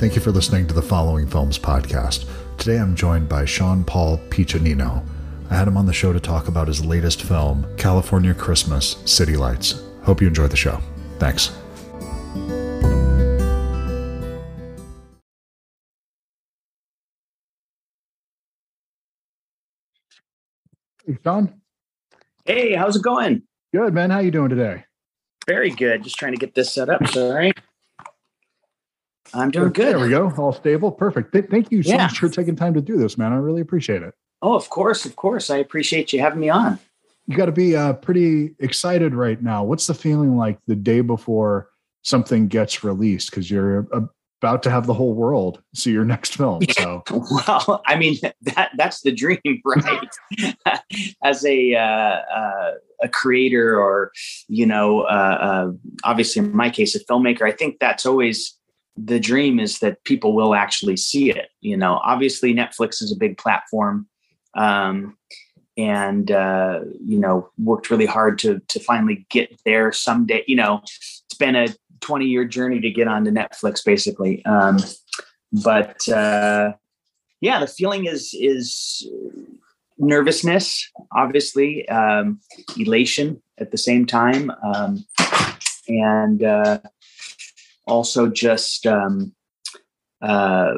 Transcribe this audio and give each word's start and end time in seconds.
Thank 0.00 0.14
you 0.14 0.22
for 0.22 0.30
listening 0.30 0.66
to 0.66 0.72
the 0.72 0.80
Following 0.80 1.26
Films 1.26 1.58
podcast. 1.58 2.26
Today 2.56 2.78
I'm 2.78 2.96
joined 2.96 3.28
by 3.28 3.44
Shaun 3.44 3.84
Paul 3.84 4.16
Piccinino. 4.30 5.06
I 5.50 5.54
had 5.54 5.68
him 5.68 5.76
on 5.76 5.84
the 5.84 5.92
show 5.92 6.10
to 6.10 6.18
talk 6.18 6.48
about 6.48 6.68
his 6.68 6.82
latest 6.82 7.20
film, 7.22 7.66
California 7.76 8.32
Christmas 8.32 8.96
City 9.04 9.36
Lights. 9.36 9.82
Hope 10.04 10.22
you 10.22 10.26
enjoy 10.26 10.46
the 10.46 10.56
show. 10.56 10.80
Thanks. 11.18 11.54
Hey, 21.04 21.18
Shaun. 21.22 21.60
Hey, 22.46 22.74
how's 22.74 22.96
it 22.96 23.02
going? 23.02 23.42
Good, 23.74 23.92
man. 23.92 24.08
How 24.08 24.20
you 24.20 24.30
doing 24.30 24.48
today? 24.48 24.84
Very 25.46 25.68
good. 25.68 26.04
Just 26.04 26.16
trying 26.16 26.32
to 26.32 26.38
get 26.38 26.54
this 26.54 26.72
set 26.72 26.88
up. 26.88 27.06
Sorry. 27.08 27.52
I'm 29.34 29.50
doing 29.50 29.72
good. 29.72 29.86
There 29.94 29.98
we 30.00 30.10
go. 30.10 30.32
All 30.36 30.52
stable. 30.52 30.90
Perfect. 30.92 31.32
Th- 31.32 31.46
thank 31.50 31.70
you 31.70 31.82
so 31.82 31.90
Yeah. 31.90 32.04
much 32.06 32.18
for 32.18 32.28
taking 32.28 32.56
time 32.56 32.74
to 32.74 32.80
do 32.80 32.96
this, 32.96 33.16
man. 33.16 33.32
I 33.32 33.36
really 33.36 33.60
appreciate 33.60 34.02
it. 34.02 34.14
Oh, 34.42 34.54
of 34.54 34.70
course, 34.70 35.04
of 35.04 35.16
course. 35.16 35.50
I 35.50 35.58
appreciate 35.58 36.12
you 36.12 36.20
having 36.20 36.40
me 36.40 36.48
on. 36.48 36.78
You 37.26 37.36
got 37.36 37.46
to 37.46 37.52
be 37.52 37.76
uh, 37.76 37.92
pretty 37.94 38.54
excited 38.58 39.14
right 39.14 39.40
now. 39.40 39.62
What's 39.62 39.86
the 39.86 39.94
feeling 39.94 40.36
like 40.36 40.58
the 40.66 40.74
day 40.74 41.00
before 41.00 41.68
something 42.02 42.48
gets 42.48 42.82
released? 42.82 43.30
Because 43.30 43.50
you're 43.50 43.86
about 44.40 44.62
to 44.62 44.70
have 44.70 44.86
the 44.86 44.94
whole 44.94 45.12
world 45.12 45.62
see 45.74 45.92
your 45.92 46.04
next 46.04 46.36
film. 46.36 46.62
So 46.70 47.02
Well, 47.10 47.82
I 47.86 47.96
mean 47.96 48.16
that 48.42 48.70
that's 48.76 49.02
the 49.02 49.12
dream, 49.12 49.38
right? 49.64 50.08
As 51.22 51.44
a 51.44 51.74
uh, 51.74 51.80
uh, 52.34 52.70
a 53.02 53.08
creator, 53.08 53.78
or 53.78 54.12
you 54.48 54.64
know, 54.66 55.02
uh, 55.02 55.04
uh, 55.40 55.70
obviously 56.04 56.40
in 56.40 56.56
my 56.56 56.70
case, 56.70 56.94
a 56.94 57.04
filmmaker, 57.04 57.42
I 57.42 57.52
think 57.52 57.78
that's 57.80 58.06
always 58.06 58.56
the 59.04 59.20
dream 59.20 59.58
is 59.58 59.78
that 59.78 60.02
people 60.04 60.34
will 60.34 60.54
actually 60.54 60.96
see 60.96 61.30
it. 61.30 61.48
You 61.60 61.76
know, 61.76 62.00
obviously 62.04 62.54
Netflix 62.54 63.02
is 63.02 63.12
a 63.12 63.18
big 63.18 63.38
platform, 63.38 64.08
um, 64.54 65.16
and 65.76 66.30
uh, 66.30 66.80
you 67.04 67.18
know, 67.18 67.48
worked 67.58 67.90
really 67.90 68.06
hard 68.06 68.38
to 68.40 68.60
to 68.68 68.80
finally 68.80 69.26
get 69.30 69.60
there 69.64 69.92
someday. 69.92 70.44
You 70.46 70.56
know, 70.56 70.80
it's 70.82 71.36
been 71.38 71.56
a 71.56 71.68
20 72.00 72.26
year 72.26 72.44
journey 72.44 72.80
to 72.80 72.90
get 72.90 73.08
onto 73.08 73.30
Netflix, 73.30 73.84
basically. 73.84 74.44
Um, 74.44 74.78
but 75.52 76.06
uh, 76.08 76.72
yeah, 77.40 77.60
the 77.60 77.66
feeling 77.66 78.06
is 78.06 78.34
is 78.34 79.08
nervousness, 79.98 80.90
obviously, 81.14 81.88
um, 81.88 82.40
elation 82.78 83.42
at 83.58 83.70
the 83.70 83.78
same 83.78 84.06
time, 84.06 84.50
um, 84.62 85.04
and 85.88 86.42
uh, 86.42 86.78
also 87.86 88.28
just 88.28 88.86
um, 88.86 89.34
uh, 90.22 90.74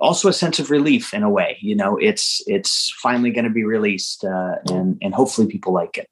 also 0.00 0.28
a 0.28 0.32
sense 0.32 0.58
of 0.58 0.70
relief 0.70 1.14
in 1.14 1.22
a 1.22 1.30
way. 1.30 1.56
You 1.60 1.76
know, 1.76 1.96
it's 1.96 2.42
it's 2.46 2.92
finally 3.02 3.30
going 3.30 3.44
to 3.44 3.50
be 3.50 3.64
released, 3.64 4.24
uh, 4.24 4.56
and 4.66 4.98
and 5.00 5.14
hopefully 5.14 5.46
people 5.46 5.72
like 5.72 5.98
it. 5.98 6.08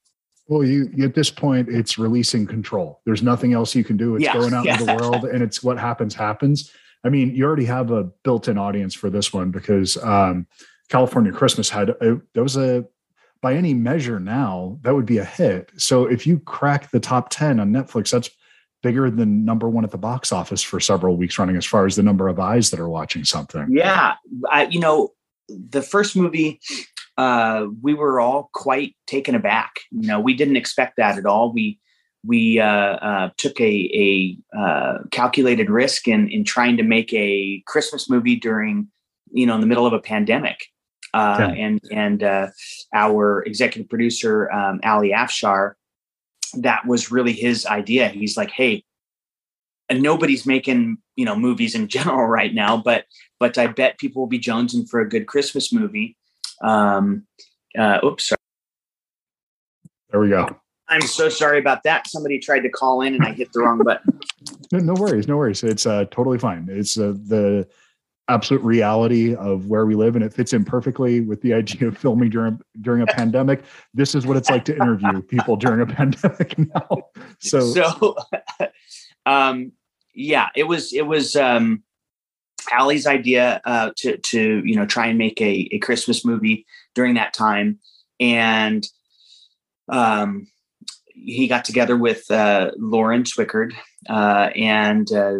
Well, 0.48 0.64
you 0.64 0.90
at 1.02 1.14
this 1.14 1.30
point, 1.30 1.68
it's 1.68 1.98
releasing 1.98 2.46
control. 2.46 3.00
There's 3.04 3.22
nothing 3.22 3.52
else 3.52 3.74
you 3.74 3.84
can 3.84 3.96
do. 3.96 4.16
It's 4.16 4.24
Yeah, 4.24 4.34
going 4.34 4.54
out 4.54 4.66
into 4.66 4.84
the 4.84 4.94
world, 4.94 5.24
and 5.24 5.42
it's 5.42 5.62
what 5.62 5.78
happens 5.78 6.14
happens. 6.14 6.72
I 7.04 7.10
mean, 7.10 7.34
you 7.34 7.44
already 7.44 7.66
have 7.66 7.90
a 7.90 8.04
built-in 8.24 8.58
audience 8.58 8.94
for 8.94 9.08
this 9.08 9.32
one 9.32 9.50
because 9.50 9.96
um, 9.98 10.46
California 10.88 11.32
Christmas 11.32 11.68
had 11.68 11.90
a, 11.90 12.20
that 12.34 12.42
was 12.42 12.56
a 12.56 12.86
by 13.40 13.54
any 13.54 13.72
measure 13.72 14.18
now 14.18 14.78
that 14.82 14.94
would 14.94 15.06
be 15.06 15.18
a 15.18 15.24
hit. 15.24 15.70
So 15.76 16.06
if 16.06 16.26
you 16.26 16.40
crack 16.40 16.90
the 16.90 17.00
top 17.00 17.28
ten 17.30 17.60
on 17.60 17.70
Netflix, 17.70 18.10
that's 18.10 18.30
bigger 18.82 19.10
than 19.10 19.44
number 19.44 19.68
one 19.68 19.84
at 19.84 19.90
the 19.90 19.98
box 19.98 20.32
office 20.32 20.62
for 20.62 20.80
several 20.80 21.16
weeks 21.16 21.38
running, 21.38 21.56
as 21.56 21.66
far 21.66 21.86
as 21.86 21.96
the 21.96 22.02
number 22.02 22.28
of 22.28 22.38
eyes 22.38 22.70
that 22.70 22.80
are 22.80 22.88
watching 22.88 23.24
something. 23.24 23.66
Yeah, 23.70 24.14
I, 24.50 24.66
you 24.66 24.80
know, 24.80 25.12
the 25.48 25.82
first 25.82 26.14
movie, 26.14 26.60
uh, 27.16 27.66
we 27.82 27.94
were 27.94 28.20
all 28.20 28.50
quite 28.52 28.94
taken 29.06 29.34
aback. 29.34 29.80
You 29.90 30.06
know, 30.06 30.20
we 30.20 30.34
didn't 30.34 30.56
expect 30.56 30.96
that 30.96 31.18
at 31.18 31.26
all. 31.26 31.52
We 31.52 31.80
we 32.24 32.60
uh, 32.60 32.66
uh, 32.66 33.30
took 33.36 33.60
a 33.60 34.36
a 34.54 34.58
uh, 34.58 34.98
calculated 35.10 35.70
risk 35.70 36.08
in 36.08 36.28
in 36.28 36.44
trying 36.44 36.76
to 36.76 36.82
make 36.82 37.12
a 37.12 37.62
Christmas 37.66 38.10
movie 38.10 38.36
during, 38.36 38.88
you 39.32 39.46
know, 39.46 39.54
in 39.54 39.60
the 39.60 39.66
middle 39.66 39.86
of 39.86 39.92
a 39.92 40.00
pandemic. 40.00 40.66
Uh, 41.14 41.36
Yeah. 41.38 41.64
And 41.64 41.80
and 41.90 42.22
uh, 42.22 42.46
our 42.92 43.42
executive 43.44 43.88
producer 43.88 44.50
um, 44.52 44.80
Ali 44.84 45.10
Afshar, 45.10 45.72
that 46.52 46.86
was 46.86 47.10
really 47.10 47.32
his 47.32 47.66
idea. 47.66 48.08
He's 48.08 48.36
like, 48.36 48.50
hey. 48.50 48.84
And 49.90 50.02
nobody's 50.02 50.44
making 50.44 50.98
you 51.16 51.24
know 51.24 51.36
movies 51.36 51.74
in 51.74 51.88
general 51.96 52.26
right 52.26 52.54
now, 52.54 52.76
but 52.76 53.04
but 53.40 53.58
I 53.58 53.66
bet 53.66 53.98
people 53.98 54.22
will 54.22 54.28
be 54.28 54.38
jonesing 54.38 54.88
for 54.88 55.00
a 55.00 55.08
good 55.08 55.26
Christmas 55.26 55.72
movie. 55.72 56.16
Um, 56.62 57.26
uh, 57.78 58.00
oops, 58.04 58.28
sorry. 58.28 58.38
There 60.10 60.20
we 60.20 60.30
go. 60.30 60.56
I'm 60.88 61.02
so 61.02 61.28
sorry 61.28 61.58
about 61.58 61.82
that. 61.82 62.06
Somebody 62.08 62.38
tried 62.38 62.60
to 62.60 62.70
call 62.70 63.02
in 63.02 63.14
and 63.14 63.24
I 63.24 63.32
hit 63.32 63.52
the 63.52 63.60
wrong 63.60 63.78
button. 63.78 64.20
No, 64.70 64.78
no 64.80 64.94
worries, 64.94 65.26
no 65.26 65.38
worries. 65.38 65.62
It's 65.64 65.86
uh, 65.86 66.04
totally 66.10 66.38
fine. 66.38 66.68
It's 66.70 66.98
uh, 66.98 67.14
the 67.26 67.66
absolute 68.28 68.62
reality 68.62 69.34
of 69.34 69.66
where 69.66 69.86
we 69.86 69.94
live, 69.94 70.14
and 70.14 70.24
it 70.24 70.32
fits 70.32 70.52
in 70.52 70.64
perfectly 70.64 71.20
with 71.20 71.40
the 71.42 71.54
idea 71.54 71.88
of 71.88 71.98
filming 71.98 72.30
during 72.30 72.60
during 72.80 73.02
a 73.02 73.06
pandemic. 73.14 73.62
This 73.94 74.14
is 74.14 74.26
what 74.26 74.36
it's 74.36 74.50
like 74.50 74.64
to 74.66 74.74
interview 74.74 75.22
people 75.22 75.56
during 75.56 75.80
a 75.80 75.86
pandemic 75.94 76.58
now. 76.58 77.02
So, 77.40 77.60
So, 77.60 78.16
um, 79.26 79.72
yeah, 80.14 80.48
it 80.54 80.64
was 80.64 80.92
it 80.92 81.06
was 81.06 81.36
um, 81.36 81.82
Ali's 82.76 83.06
idea 83.06 83.60
uh, 83.64 83.90
to 83.98 84.18
to 84.18 84.62
you 84.64 84.76
know 84.76 84.86
try 84.86 85.06
and 85.06 85.18
make 85.18 85.40
a, 85.40 85.68
a 85.72 85.78
Christmas 85.78 86.24
movie 86.24 86.66
during 86.94 87.14
that 87.14 87.32
time, 87.32 87.78
and 88.20 88.86
um, 89.88 90.48
he 91.12 91.48
got 91.48 91.64
together 91.64 91.96
with 91.96 92.30
uh, 92.30 92.72
Lauren 92.76 93.24
Swickard, 93.24 93.72
uh, 94.08 94.50
and 94.54 95.10
uh, 95.12 95.38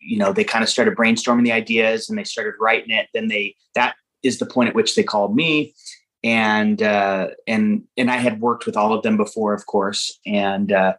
you 0.00 0.18
know 0.18 0.32
they 0.32 0.44
kind 0.44 0.62
of 0.62 0.68
started 0.68 0.96
brainstorming 0.96 1.44
the 1.44 1.52
ideas, 1.52 2.08
and 2.08 2.18
they 2.18 2.24
started 2.24 2.54
writing 2.60 2.90
it. 2.90 3.08
Then 3.14 3.28
they 3.28 3.56
that 3.74 3.96
is 4.22 4.38
the 4.38 4.46
point 4.46 4.68
at 4.68 4.74
which 4.74 4.94
they 4.94 5.02
called 5.02 5.34
me, 5.34 5.74
and 6.22 6.82
uh, 6.82 7.28
and 7.46 7.84
and 7.96 8.10
I 8.10 8.16
had 8.16 8.40
worked 8.40 8.66
with 8.66 8.76
all 8.76 8.92
of 8.92 9.02
them 9.02 9.16
before, 9.16 9.54
of 9.54 9.66
course, 9.66 10.18
and 10.26 10.72
uh, 10.72 10.94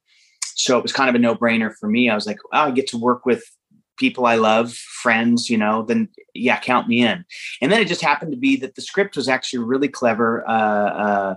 so 0.56 0.78
it 0.78 0.84
was 0.84 0.94
kind 0.94 1.10
of 1.10 1.16
a 1.16 1.20
no 1.20 1.36
brainer 1.36 1.74
for 1.80 1.90
me. 1.90 2.10
I 2.10 2.16
was 2.16 2.28
like, 2.28 2.40
oh, 2.54 2.60
I 2.60 2.72
get 2.72 2.88
to 2.88 2.98
work 2.98 3.26
with 3.26 3.44
people 3.98 4.26
I 4.26 4.36
love, 4.36 4.74
friends, 4.74 5.50
you 5.50 5.58
know, 5.58 5.84
then 5.84 6.10
yeah, 6.34 6.60
count 6.60 6.88
me 6.88 7.04
in. 7.06 7.24
And 7.62 7.72
then 7.72 7.82
it 7.82 7.88
just 7.88 8.02
happened 8.02 8.32
to 8.32 8.38
be 8.38 8.56
that 8.58 8.76
the 8.76 8.82
script 8.82 9.16
was 9.16 9.30
actually 9.30 9.64
really 9.64 9.88
clever 9.88 10.44
uh, 10.50 10.52
uh, 10.52 11.36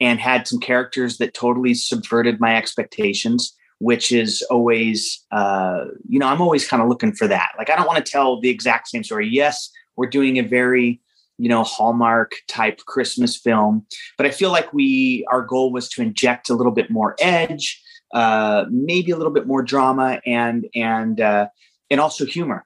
and 0.00 0.20
had 0.20 0.46
some 0.46 0.60
characters 0.60 1.18
that 1.18 1.34
totally 1.34 1.74
subverted 1.74 2.40
my 2.40 2.56
expectations, 2.56 3.54
which 3.78 4.12
is 4.12 4.42
always, 4.50 5.24
uh, 5.32 5.84
you 6.08 6.18
know, 6.18 6.26
I'm 6.26 6.40
always 6.40 6.66
kind 6.66 6.82
of 6.82 6.88
looking 6.88 7.12
for 7.12 7.28
that. 7.28 7.50
Like, 7.58 7.70
I 7.70 7.76
don't 7.76 7.86
want 7.86 8.04
to 8.04 8.10
tell 8.10 8.40
the 8.40 8.48
exact 8.48 8.88
same 8.88 9.04
story. 9.04 9.28
Yes, 9.28 9.70
we're 9.96 10.08
doing 10.08 10.38
a 10.38 10.42
very, 10.42 11.00
you 11.38 11.48
know, 11.48 11.64
Hallmark 11.64 12.32
type 12.48 12.78
Christmas 12.86 13.36
film, 13.36 13.86
but 14.16 14.26
I 14.26 14.30
feel 14.30 14.50
like 14.50 14.72
we, 14.72 15.26
our 15.30 15.42
goal 15.42 15.72
was 15.72 15.88
to 15.90 16.02
inject 16.02 16.50
a 16.50 16.54
little 16.54 16.72
bit 16.72 16.90
more 16.90 17.16
edge, 17.18 17.82
uh, 18.14 18.66
maybe 18.70 19.10
a 19.10 19.16
little 19.16 19.32
bit 19.32 19.46
more 19.46 19.62
drama 19.62 20.20
and, 20.24 20.66
and, 20.74 21.20
uh, 21.20 21.48
and 21.90 22.00
also 22.00 22.24
humor. 22.24 22.64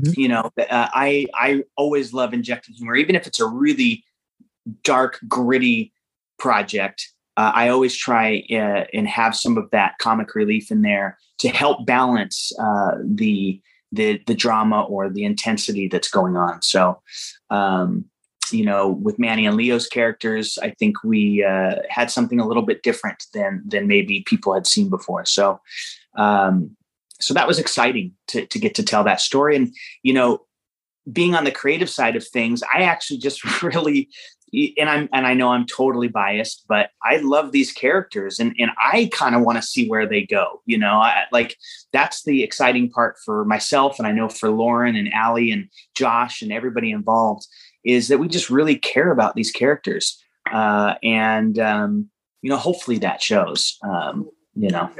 Mhm. 0.00 0.16
You 0.16 0.28
know, 0.28 0.50
uh, 0.58 0.88
I 0.92 1.26
I 1.34 1.64
always 1.76 2.12
love 2.12 2.34
injecting 2.34 2.74
humor, 2.74 2.96
even 2.96 3.16
if 3.16 3.26
it's 3.26 3.40
a 3.40 3.46
really 3.46 4.04
dark, 4.84 5.18
gritty 5.26 5.92
project. 6.38 7.12
Uh, 7.36 7.52
I 7.54 7.68
always 7.68 7.94
try 7.94 8.44
uh, 8.50 8.84
and 8.92 9.06
have 9.08 9.36
some 9.36 9.58
of 9.58 9.70
that 9.70 9.98
comic 9.98 10.34
relief 10.34 10.70
in 10.70 10.82
there 10.82 11.18
to 11.38 11.48
help 11.48 11.86
balance 11.86 12.52
uh, 12.58 12.92
the 13.04 13.60
the 13.92 14.20
the 14.26 14.34
drama 14.34 14.82
or 14.82 15.08
the 15.08 15.24
intensity 15.24 15.88
that's 15.88 16.10
going 16.10 16.36
on. 16.36 16.62
So, 16.62 17.00
um, 17.50 18.04
you 18.50 18.64
know, 18.64 18.88
with 18.88 19.18
Manny 19.18 19.46
and 19.46 19.56
Leo's 19.56 19.86
characters, 19.86 20.58
I 20.62 20.70
think 20.70 21.02
we 21.04 21.44
uh, 21.44 21.76
had 21.88 22.10
something 22.10 22.40
a 22.40 22.46
little 22.46 22.62
bit 22.62 22.82
different 22.82 23.24
than 23.34 23.62
than 23.66 23.86
maybe 23.86 24.24
people 24.26 24.54
had 24.54 24.66
seen 24.66 24.88
before. 24.88 25.24
So, 25.24 25.60
um, 26.16 26.76
so 27.20 27.34
that 27.34 27.46
was 27.46 27.58
exciting 27.58 28.12
to 28.28 28.46
to 28.46 28.58
get 28.58 28.74
to 28.76 28.82
tell 28.82 29.04
that 29.04 29.20
story. 29.20 29.56
And 29.56 29.74
you 30.02 30.12
know, 30.12 30.46
being 31.12 31.34
on 31.34 31.44
the 31.44 31.52
creative 31.52 31.90
side 31.90 32.16
of 32.16 32.26
things, 32.26 32.62
I 32.74 32.82
actually 32.82 33.18
just 33.18 33.62
really 33.62 34.08
and 34.78 34.88
I'm 34.88 35.08
and 35.12 35.26
I 35.26 35.34
know 35.34 35.50
I'm 35.50 35.66
totally 35.66 36.08
biased, 36.08 36.64
but 36.68 36.90
I 37.02 37.16
love 37.18 37.52
these 37.52 37.72
characters 37.72 38.38
and 38.38 38.54
and 38.58 38.70
I 38.78 39.10
kind 39.12 39.34
of 39.34 39.42
want 39.42 39.58
to 39.58 39.62
see 39.62 39.88
where 39.88 40.06
they 40.06 40.22
go. 40.22 40.62
You 40.66 40.78
know, 40.78 40.94
I 40.94 41.24
like 41.32 41.56
that's 41.92 42.24
the 42.24 42.42
exciting 42.42 42.90
part 42.90 43.16
for 43.24 43.44
myself 43.44 43.98
and 43.98 44.06
I 44.06 44.12
know 44.12 44.28
for 44.28 44.50
Lauren 44.50 44.96
and 44.96 45.10
Ali 45.14 45.50
and 45.50 45.68
Josh 45.94 46.42
and 46.42 46.52
everybody 46.52 46.90
involved 46.90 47.46
is 47.84 48.08
that 48.08 48.18
we 48.18 48.28
just 48.28 48.50
really 48.50 48.76
care 48.76 49.12
about 49.12 49.34
these 49.34 49.52
characters. 49.52 50.22
Uh, 50.50 50.94
and 51.02 51.58
um, 51.58 52.08
you 52.42 52.50
know, 52.50 52.56
hopefully 52.56 52.98
that 52.98 53.22
shows. 53.22 53.78
Um, 53.82 54.30
you 54.54 54.70
know. 54.70 54.90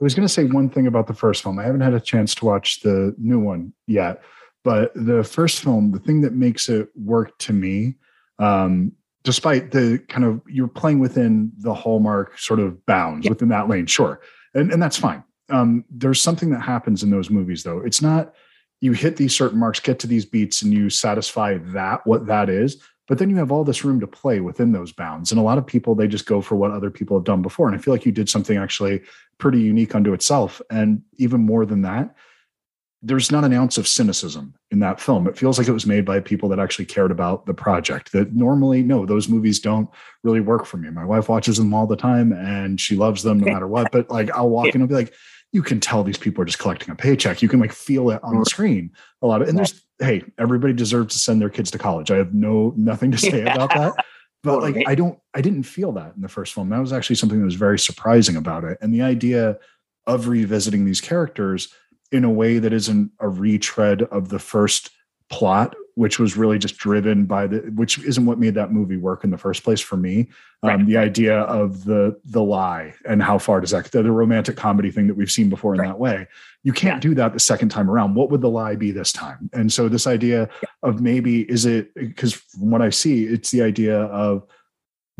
I 0.00 0.04
was 0.04 0.14
going 0.14 0.26
to 0.26 0.32
say 0.32 0.44
one 0.44 0.70
thing 0.70 0.86
about 0.86 1.06
the 1.06 1.14
first 1.14 1.42
film. 1.42 1.58
I 1.58 1.64
haven't 1.64 1.82
had 1.82 1.92
a 1.94 2.00
chance 2.00 2.34
to 2.36 2.46
watch 2.46 2.80
the 2.80 3.14
new 3.18 3.38
one 3.38 3.74
yet, 3.86 4.22
But 4.64 4.92
the 4.94 5.22
first 5.24 5.60
film, 5.60 5.92
the 5.92 5.98
thing 5.98 6.22
that 6.22 6.32
makes 6.32 6.70
it 6.70 6.88
work 6.94 7.36
to 7.40 7.52
me, 7.52 7.96
um, 8.38 8.92
despite 9.22 9.70
the 9.70 10.02
kind 10.08 10.24
of 10.24 10.40
you're 10.46 10.68
playing 10.68 10.98
within 10.98 11.52
the 11.58 11.74
hallmark 11.74 12.38
sort 12.38 12.60
of 12.60 12.84
bounds 12.86 13.24
yeah. 13.24 13.30
within 13.30 13.48
that 13.48 13.68
lane, 13.68 13.86
sure, 13.86 14.20
and 14.54 14.72
and 14.72 14.82
that's 14.82 14.96
fine. 14.96 15.22
Um, 15.48 15.84
there's 15.90 16.20
something 16.20 16.50
that 16.50 16.60
happens 16.60 17.02
in 17.02 17.10
those 17.10 17.30
movies 17.30 17.62
though. 17.62 17.80
It's 17.80 18.00
not 18.00 18.34
you 18.80 18.92
hit 18.92 19.16
these 19.16 19.34
certain 19.34 19.58
marks, 19.58 19.80
get 19.80 19.98
to 20.00 20.06
these 20.06 20.24
beats, 20.24 20.62
and 20.62 20.72
you 20.72 20.90
satisfy 20.90 21.58
that 21.58 22.06
what 22.06 22.26
that 22.26 22.48
is. 22.48 22.82
But 23.08 23.18
then 23.18 23.28
you 23.28 23.36
have 23.36 23.50
all 23.50 23.64
this 23.64 23.84
room 23.84 23.98
to 24.00 24.06
play 24.06 24.40
within 24.40 24.72
those 24.72 24.92
bounds. 24.92 25.32
And 25.32 25.40
a 25.40 25.42
lot 25.42 25.58
of 25.58 25.66
people, 25.66 25.94
they 25.94 26.06
just 26.06 26.26
go 26.26 26.40
for 26.40 26.54
what 26.54 26.70
other 26.70 26.90
people 26.90 27.16
have 27.16 27.24
done 27.24 27.42
before. 27.42 27.66
And 27.66 27.76
I 27.76 27.80
feel 27.80 27.92
like 27.92 28.06
you 28.06 28.12
did 28.12 28.28
something 28.28 28.56
actually 28.56 29.02
pretty 29.38 29.60
unique 29.60 29.96
unto 29.96 30.12
itself. 30.12 30.62
And 30.70 31.02
even 31.16 31.40
more 31.40 31.66
than 31.66 31.82
that, 31.82 32.14
there's 33.02 33.32
not 33.32 33.44
an 33.44 33.52
ounce 33.52 33.78
of 33.78 33.88
cynicism 33.88 34.54
in 34.70 34.80
that 34.80 35.00
film. 35.00 35.26
It 35.26 35.38
feels 35.38 35.58
like 35.58 35.68
it 35.68 35.72
was 35.72 35.86
made 35.86 36.04
by 36.04 36.20
people 36.20 36.50
that 36.50 36.58
actually 36.58 36.84
cared 36.84 37.10
about 37.10 37.46
the 37.46 37.54
project. 37.54 38.12
That 38.12 38.34
normally, 38.34 38.82
no, 38.82 39.06
those 39.06 39.28
movies 39.28 39.58
don't 39.58 39.88
really 40.22 40.40
work 40.40 40.66
for 40.66 40.76
me. 40.76 40.90
My 40.90 41.04
wife 41.04 41.28
watches 41.28 41.56
them 41.56 41.72
all 41.72 41.86
the 41.86 41.96
time 41.96 42.32
and 42.32 42.78
she 42.78 42.96
loves 42.96 43.22
them 43.22 43.40
no 43.40 43.52
matter 43.52 43.66
what. 43.66 43.90
But 43.90 44.10
like, 44.10 44.30
I'll 44.32 44.50
walk 44.50 44.74
in 44.74 44.82
and 44.82 44.88
be 44.88 44.94
like, 44.94 45.14
you 45.52 45.62
can 45.62 45.80
tell 45.80 46.04
these 46.04 46.18
people 46.18 46.42
are 46.42 46.46
just 46.46 46.58
collecting 46.58 46.90
a 46.90 46.94
paycheck. 46.94 47.40
You 47.40 47.48
can 47.48 47.58
like 47.58 47.72
feel 47.72 48.10
it 48.10 48.22
on 48.22 48.38
the 48.38 48.44
screen 48.44 48.92
a 49.22 49.26
lot 49.26 49.40
of, 49.40 49.48
and 49.48 49.56
there's, 49.56 49.82
hey, 49.98 50.22
everybody 50.38 50.74
deserves 50.74 51.14
to 51.14 51.18
send 51.18 51.40
their 51.40 51.50
kids 51.50 51.70
to 51.70 51.78
college. 51.78 52.10
I 52.10 52.16
have 52.16 52.34
no, 52.34 52.74
nothing 52.76 53.10
to 53.12 53.18
say 53.18 53.44
yeah. 53.44 53.54
about 53.54 53.70
that. 53.70 54.04
But 54.42 54.60
like, 54.60 54.84
I 54.86 54.94
don't, 54.94 55.18
I 55.34 55.40
didn't 55.40 55.64
feel 55.64 55.92
that 55.92 56.14
in 56.16 56.22
the 56.22 56.28
first 56.28 56.52
film. 56.52 56.68
That 56.68 56.78
was 56.78 56.92
actually 56.92 57.16
something 57.16 57.38
that 57.38 57.44
was 57.44 57.54
very 57.54 57.78
surprising 57.78 58.36
about 58.36 58.64
it. 58.64 58.78
And 58.80 58.92
the 58.92 59.02
idea 59.02 59.58
of 60.06 60.28
revisiting 60.28 60.84
these 60.84 61.00
characters 61.00 61.72
in 62.12 62.24
a 62.24 62.30
way 62.30 62.58
that 62.58 62.72
isn't 62.72 63.10
a 63.20 63.28
retread 63.28 64.02
of 64.02 64.28
the 64.28 64.38
first 64.38 64.90
plot 65.28 65.76
which 65.94 66.18
was 66.18 66.36
really 66.36 66.58
just 66.58 66.78
driven 66.78 67.24
by 67.26 67.46
the 67.46 67.58
which 67.74 67.98
isn't 68.04 68.24
what 68.24 68.38
made 68.38 68.54
that 68.54 68.72
movie 68.72 68.96
work 68.96 69.22
in 69.22 69.30
the 69.30 69.38
first 69.38 69.62
place 69.62 69.80
for 69.80 69.96
me 69.96 70.28
um, 70.62 70.70
right. 70.70 70.86
the 70.86 70.96
idea 70.96 71.40
of 71.40 71.84
the 71.84 72.18
the 72.24 72.42
lie 72.42 72.94
and 73.06 73.22
how 73.22 73.38
far 73.38 73.60
does 73.60 73.70
that 73.70 73.90
the, 73.92 74.02
the 74.02 74.10
romantic 74.10 74.56
comedy 74.56 74.90
thing 74.90 75.06
that 75.06 75.14
we've 75.14 75.30
seen 75.30 75.48
before 75.48 75.74
in 75.74 75.80
right. 75.80 75.88
that 75.88 75.98
way 75.98 76.26
you 76.62 76.72
can't 76.72 76.96
yeah. 76.96 77.10
do 77.10 77.14
that 77.14 77.32
the 77.32 77.40
second 77.40 77.68
time 77.68 77.90
around 77.90 78.14
what 78.14 78.30
would 78.30 78.40
the 78.40 78.48
lie 78.48 78.74
be 78.74 78.90
this 78.90 79.12
time 79.12 79.50
and 79.52 79.72
so 79.72 79.88
this 79.88 80.06
idea 80.06 80.48
yeah. 80.62 80.68
of 80.82 81.00
maybe 81.00 81.42
is 81.50 81.66
it 81.66 81.92
because 81.94 82.32
from 82.32 82.70
what 82.70 82.82
i 82.82 82.90
see 82.90 83.24
it's 83.24 83.50
the 83.50 83.62
idea 83.62 84.00
of 84.04 84.46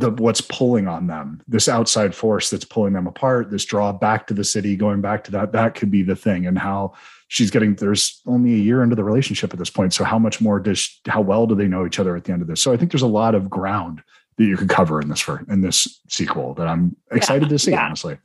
the 0.00 0.10
what's 0.10 0.40
pulling 0.40 0.88
on 0.88 1.06
them 1.06 1.42
this 1.46 1.68
outside 1.68 2.14
force 2.14 2.48
that's 2.48 2.64
pulling 2.64 2.94
them 2.94 3.06
apart 3.06 3.50
this 3.50 3.64
draw 3.64 3.92
back 3.92 4.26
to 4.26 4.34
the 4.34 4.44
city 4.44 4.74
going 4.74 5.00
back 5.00 5.22
to 5.24 5.30
that 5.30 5.52
that 5.52 5.74
could 5.74 5.90
be 5.90 6.02
the 6.02 6.16
thing. 6.16 6.46
And 6.46 6.58
how 6.58 6.94
she's 7.28 7.50
getting 7.50 7.74
there's 7.74 8.20
only 8.26 8.54
a 8.54 8.58
year 8.58 8.82
into 8.82 8.96
the 8.96 9.04
relationship 9.04 9.52
at 9.52 9.58
this 9.58 9.70
point. 9.70 9.92
So 9.92 10.02
how 10.02 10.18
much 10.18 10.40
more 10.40 10.58
does 10.58 10.78
she, 10.78 10.98
how 11.06 11.20
well 11.20 11.46
do 11.46 11.54
they 11.54 11.68
know 11.68 11.86
each 11.86 11.98
other 11.98 12.16
at 12.16 12.24
the 12.24 12.32
end 12.32 12.42
of 12.42 12.48
this? 12.48 12.60
So 12.60 12.72
i 12.72 12.76
think 12.76 12.90
there's 12.90 13.02
a 13.02 13.06
lot 13.06 13.34
of 13.34 13.50
ground 13.50 14.02
that 14.38 14.44
you 14.44 14.56
could 14.56 14.70
cover 14.70 15.00
in 15.00 15.08
this 15.08 15.20
for 15.20 15.44
in 15.48 15.60
this 15.60 16.00
sequel 16.08 16.54
that 16.54 16.66
i'm 16.66 16.96
excited 17.10 17.42
yeah, 17.42 17.48
to 17.48 17.58
see 17.58 17.70
yeah. 17.72 17.84
honestly. 17.84 18.18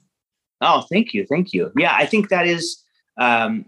Oh 0.61 0.85
thank 0.89 1.13
you. 1.13 1.25
Thank 1.25 1.53
you. 1.53 1.71
Yeah 1.77 1.93
i 1.93 2.05
think 2.05 2.29
that 2.29 2.47
is 2.47 2.81
um, 3.17 3.65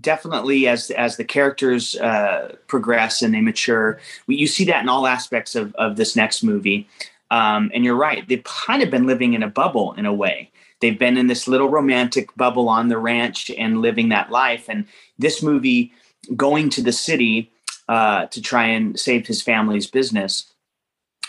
definitely 0.00 0.68
as 0.68 0.90
as 0.92 1.16
the 1.16 1.24
characters 1.24 1.96
uh, 1.96 2.54
progress 2.68 3.22
and 3.22 3.34
they 3.34 3.40
mature 3.40 3.98
you 4.28 4.46
see 4.46 4.64
that 4.64 4.82
in 4.82 4.88
all 4.88 5.06
aspects 5.06 5.54
of, 5.56 5.74
of 5.74 5.96
this 5.96 6.14
next 6.14 6.42
movie 6.42 6.88
um, 7.30 7.70
and 7.74 7.84
you're 7.84 7.96
right, 7.96 8.26
they've 8.28 8.44
kind 8.44 8.82
of 8.82 8.90
been 8.90 9.06
living 9.06 9.34
in 9.34 9.42
a 9.42 9.48
bubble 9.48 9.92
in 9.94 10.06
a 10.06 10.12
way. 10.12 10.50
They've 10.80 10.98
been 10.98 11.16
in 11.16 11.26
this 11.26 11.48
little 11.48 11.68
romantic 11.68 12.34
bubble 12.36 12.68
on 12.68 12.88
the 12.88 12.98
ranch 12.98 13.50
and 13.50 13.82
living 13.82 14.10
that 14.10 14.30
life. 14.30 14.66
And 14.68 14.86
this 15.18 15.42
movie, 15.42 15.92
going 16.36 16.68
to 16.70 16.82
the 16.82 16.92
city 16.92 17.50
uh, 17.88 18.26
to 18.26 18.42
try 18.42 18.66
and 18.66 18.98
save 18.98 19.26
his 19.26 19.42
family's 19.42 19.86
business, 19.86 20.52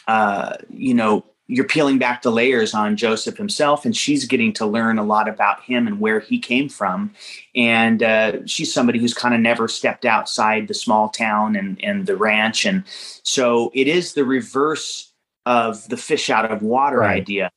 uh, 0.08 0.58
you 0.70 0.94
know, 0.94 1.26
you're 1.48 1.66
peeling 1.66 1.98
back 1.98 2.22
the 2.22 2.32
layers 2.32 2.76
on 2.76 2.96
Joseph 2.96 3.38
himself, 3.38 3.84
and 3.84 3.98
she's 3.98 4.26
getting 4.26 4.54
to 4.54 4.68
learn 4.68 5.00
a 5.00 5.04
lot 5.04 5.28
about 5.28 5.64
him 5.64 5.88
and 5.88 6.00
where 6.00 6.20
he 6.20 6.38
came 6.38 6.70
from. 6.70 7.12
And 7.56 8.04
uh, 8.04 8.46
she's 8.46 8.72
somebody 8.72 9.00
who's 9.00 9.16
kind 9.16 9.34
of 9.34 9.42
never 9.42 9.68
stepped 9.68 10.06
outside 10.06 10.68
the 10.68 10.76
small 10.76 11.10
town 11.10 11.56
and, 11.56 11.84
and 11.84 12.06
the 12.06 12.16
ranch. 12.16 12.66
And 12.66 12.84
so 13.24 13.72
it 13.74 13.88
is 13.88 14.14
the 14.14 14.26
reverse 14.26 15.09
of 15.50 15.90
the 15.90 15.98
fish 15.98 16.30
out 16.30 16.50
of 16.50 16.62
water 16.62 17.00
right. 17.00 17.20
idea. 17.20 17.50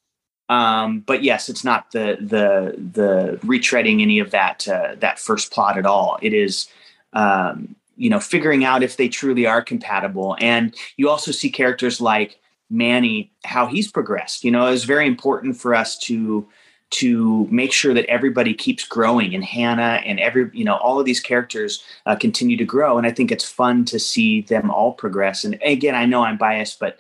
Um, 0.48 1.00
but 1.00 1.22
yes, 1.22 1.50
it's 1.50 1.62
not 1.62 1.92
the 1.92 2.16
the 2.20 2.74
the 2.78 3.38
retreading 3.46 4.00
any 4.00 4.18
of 4.18 4.30
that 4.30 4.66
uh, 4.66 4.96
that 5.00 5.18
first 5.18 5.52
plot 5.52 5.76
at 5.76 5.84
all. 5.84 6.18
It 6.22 6.32
is 6.32 6.68
um, 7.12 7.76
you 7.96 8.08
know 8.08 8.18
figuring 8.18 8.64
out 8.64 8.82
if 8.82 8.96
they 8.96 9.08
truly 9.08 9.46
are 9.46 9.62
compatible, 9.62 10.36
and 10.40 10.74
you 10.96 11.10
also 11.10 11.32
see 11.32 11.50
characters 11.50 12.00
like 12.00 12.40
Manny 12.70 13.30
how 13.44 13.66
he's 13.66 13.90
progressed. 13.90 14.42
You 14.42 14.50
know, 14.50 14.66
it's 14.66 14.84
very 14.84 15.06
important 15.06 15.58
for 15.58 15.74
us 15.74 15.98
to 15.98 16.48
to 16.92 17.46
make 17.50 17.72
sure 17.72 17.94
that 17.94 18.04
everybody 18.06 18.52
keeps 18.52 18.86
growing 18.86 19.34
and 19.34 19.44
Hannah 19.44 20.02
and 20.04 20.18
every 20.18 20.50
you 20.54 20.64
know 20.64 20.76
all 20.76 20.98
of 20.98 21.04
these 21.04 21.20
characters 21.20 21.82
uh, 22.06 22.16
continue 22.16 22.56
to 22.56 22.64
grow 22.64 22.98
and 22.98 23.06
I 23.06 23.10
think 23.10 23.32
it's 23.32 23.48
fun 23.48 23.86
to 23.86 23.98
see 23.98 24.42
them 24.42 24.70
all 24.70 24.92
progress 24.92 25.42
and 25.42 25.58
again 25.64 25.94
I 25.94 26.04
know 26.04 26.22
I'm 26.22 26.36
biased 26.36 26.78
but 26.78 26.98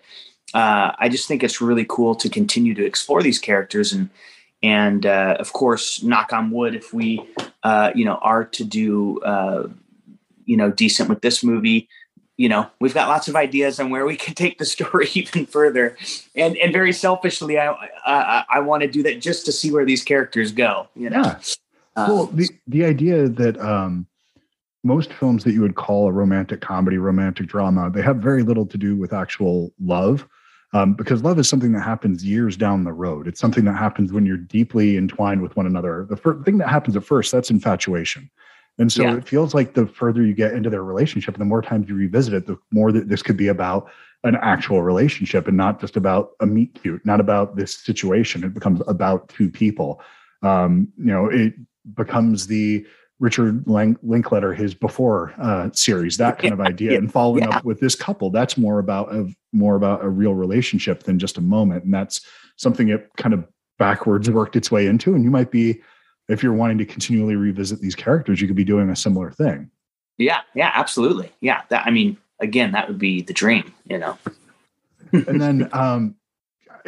uh, 0.54 0.92
I 0.98 1.08
just 1.08 1.28
think 1.28 1.42
it's 1.42 1.60
really 1.60 1.86
cool 1.88 2.14
to 2.16 2.28
continue 2.28 2.74
to 2.74 2.84
explore 2.84 3.22
these 3.22 3.38
characters 3.38 3.92
and 3.92 4.10
and 4.62 5.06
uh, 5.06 5.36
of 5.40 5.52
course, 5.52 6.02
knock 6.02 6.32
on 6.32 6.50
wood, 6.50 6.74
if 6.74 6.94
we 6.94 7.20
uh, 7.62 7.90
you 7.94 8.04
know 8.04 8.14
are 8.16 8.44
to 8.44 8.64
do 8.64 9.20
uh, 9.22 9.68
you 10.44 10.56
know 10.56 10.70
decent 10.70 11.08
with 11.08 11.20
this 11.20 11.42
movie, 11.42 11.88
you 12.36 12.48
know 12.48 12.68
we've 12.80 12.94
got 12.94 13.08
lots 13.08 13.26
of 13.26 13.34
ideas 13.34 13.80
on 13.80 13.90
where 13.90 14.06
we 14.06 14.16
can 14.24 14.34
take 14.34 14.58
the 14.58 14.64
story 14.64 15.08
even 15.14 15.46
further. 15.46 15.96
And 16.36 16.56
and 16.58 16.72
very 16.72 16.92
selfishly, 16.92 17.58
I 17.58 17.72
I, 18.06 18.44
I 18.54 18.60
want 18.60 18.82
to 18.82 18.88
do 18.88 19.02
that 19.02 19.20
just 19.20 19.44
to 19.46 19.52
see 19.52 19.72
where 19.72 19.84
these 19.84 20.04
characters 20.04 20.52
go. 20.52 20.88
You 20.94 21.10
know. 21.10 21.22
Yeah. 21.22 21.40
Uh, 21.94 22.06
well, 22.08 22.26
the 22.26 22.48
the 22.68 22.84
idea 22.84 23.28
that 23.28 23.60
um, 23.60 24.06
most 24.84 25.12
films 25.12 25.42
that 25.42 25.52
you 25.52 25.60
would 25.60 25.74
call 25.74 26.06
a 26.06 26.12
romantic 26.12 26.60
comedy, 26.60 26.98
romantic 26.98 27.48
drama, 27.48 27.90
they 27.90 28.02
have 28.02 28.18
very 28.18 28.44
little 28.44 28.66
to 28.66 28.78
do 28.78 28.94
with 28.96 29.12
actual 29.12 29.72
love 29.80 30.28
um, 30.72 30.94
because 30.94 31.22
love 31.22 31.38
is 31.38 31.48
something 31.48 31.72
that 31.72 31.82
happens 31.82 32.24
years 32.24 32.56
down 32.56 32.84
the 32.84 32.92
road. 32.92 33.28
It's 33.28 33.40
something 33.40 33.64
that 33.66 33.76
happens 33.76 34.12
when 34.12 34.24
you're 34.24 34.36
deeply 34.36 34.96
entwined 34.96 35.42
with 35.42 35.56
one 35.56 35.66
another. 35.66 36.06
The 36.08 36.16
first 36.16 36.44
thing 36.44 36.58
that 36.58 36.68
happens 36.68 36.96
at 36.96 37.04
first, 37.04 37.30
that's 37.32 37.50
infatuation. 37.50 38.30
And 38.78 38.90
so 38.90 39.02
yeah. 39.02 39.16
it 39.16 39.28
feels 39.28 39.52
like 39.52 39.74
the 39.74 39.86
further 39.86 40.24
you 40.24 40.32
get 40.32 40.54
into 40.54 40.70
their 40.70 40.82
relationship, 40.82 41.36
the 41.36 41.44
more 41.44 41.60
times 41.60 41.88
you 41.88 41.94
revisit 41.94 42.32
it, 42.32 42.46
the 42.46 42.58
more 42.70 42.90
that 42.90 43.08
this 43.08 43.22
could 43.22 43.36
be 43.36 43.48
about 43.48 43.90
an 44.24 44.36
actual 44.36 44.82
relationship 44.82 45.46
and 45.46 45.56
not 45.56 45.80
just 45.80 45.96
about 45.96 46.30
a 46.40 46.46
meet 46.46 46.80
cute, 46.80 47.04
not 47.04 47.20
about 47.20 47.56
this 47.56 47.74
situation. 47.74 48.44
It 48.44 48.54
becomes 48.54 48.80
about 48.86 49.28
two 49.28 49.50
people. 49.50 50.00
Um, 50.42 50.88
you 50.96 51.12
know, 51.12 51.26
it 51.26 51.54
becomes 51.94 52.46
the 52.46 52.86
Richard 53.22 53.62
Lang- 53.68 53.96
Linklater 54.02 54.52
his 54.52 54.74
before 54.74 55.32
uh, 55.38 55.70
series, 55.72 56.16
that 56.16 56.40
kind 56.40 56.52
of 56.52 56.60
idea, 56.60 56.98
and 56.98 57.10
following 57.10 57.44
yeah. 57.44 57.56
up 57.56 57.64
with 57.64 57.78
this 57.78 57.94
couple. 57.94 58.30
That's 58.30 58.58
more 58.58 58.80
about 58.80 59.14
a 59.14 59.32
more 59.52 59.76
about 59.76 60.04
a 60.04 60.08
real 60.08 60.34
relationship 60.34 61.04
than 61.04 61.20
just 61.20 61.38
a 61.38 61.40
moment, 61.40 61.84
and 61.84 61.94
that's 61.94 62.26
something 62.56 62.88
it 62.88 63.08
kind 63.16 63.32
of 63.32 63.46
backwards 63.78 64.28
worked 64.28 64.56
its 64.56 64.72
way 64.72 64.88
into. 64.88 65.14
And 65.14 65.22
you 65.22 65.30
might 65.30 65.52
be, 65.52 65.80
if 66.28 66.42
you're 66.42 66.52
wanting 66.52 66.78
to 66.78 66.84
continually 66.84 67.36
revisit 67.36 67.80
these 67.80 67.94
characters, 67.94 68.40
you 68.40 68.48
could 68.48 68.56
be 68.56 68.64
doing 68.64 68.90
a 68.90 68.96
similar 68.96 69.30
thing. 69.30 69.70
Yeah, 70.18 70.40
yeah, 70.56 70.72
absolutely. 70.74 71.32
Yeah, 71.40 71.62
that 71.68 71.86
I 71.86 71.90
mean, 71.90 72.16
again, 72.40 72.72
that 72.72 72.88
would 72.88 72.98
be 72.98 73.22
the 73.22 73.32
dream, 73.32 73.72
you 73.86 73.98
know. 73.98 74.18
and 75.12 75.40
then, 75.40 75.68
um, 75.72 76.16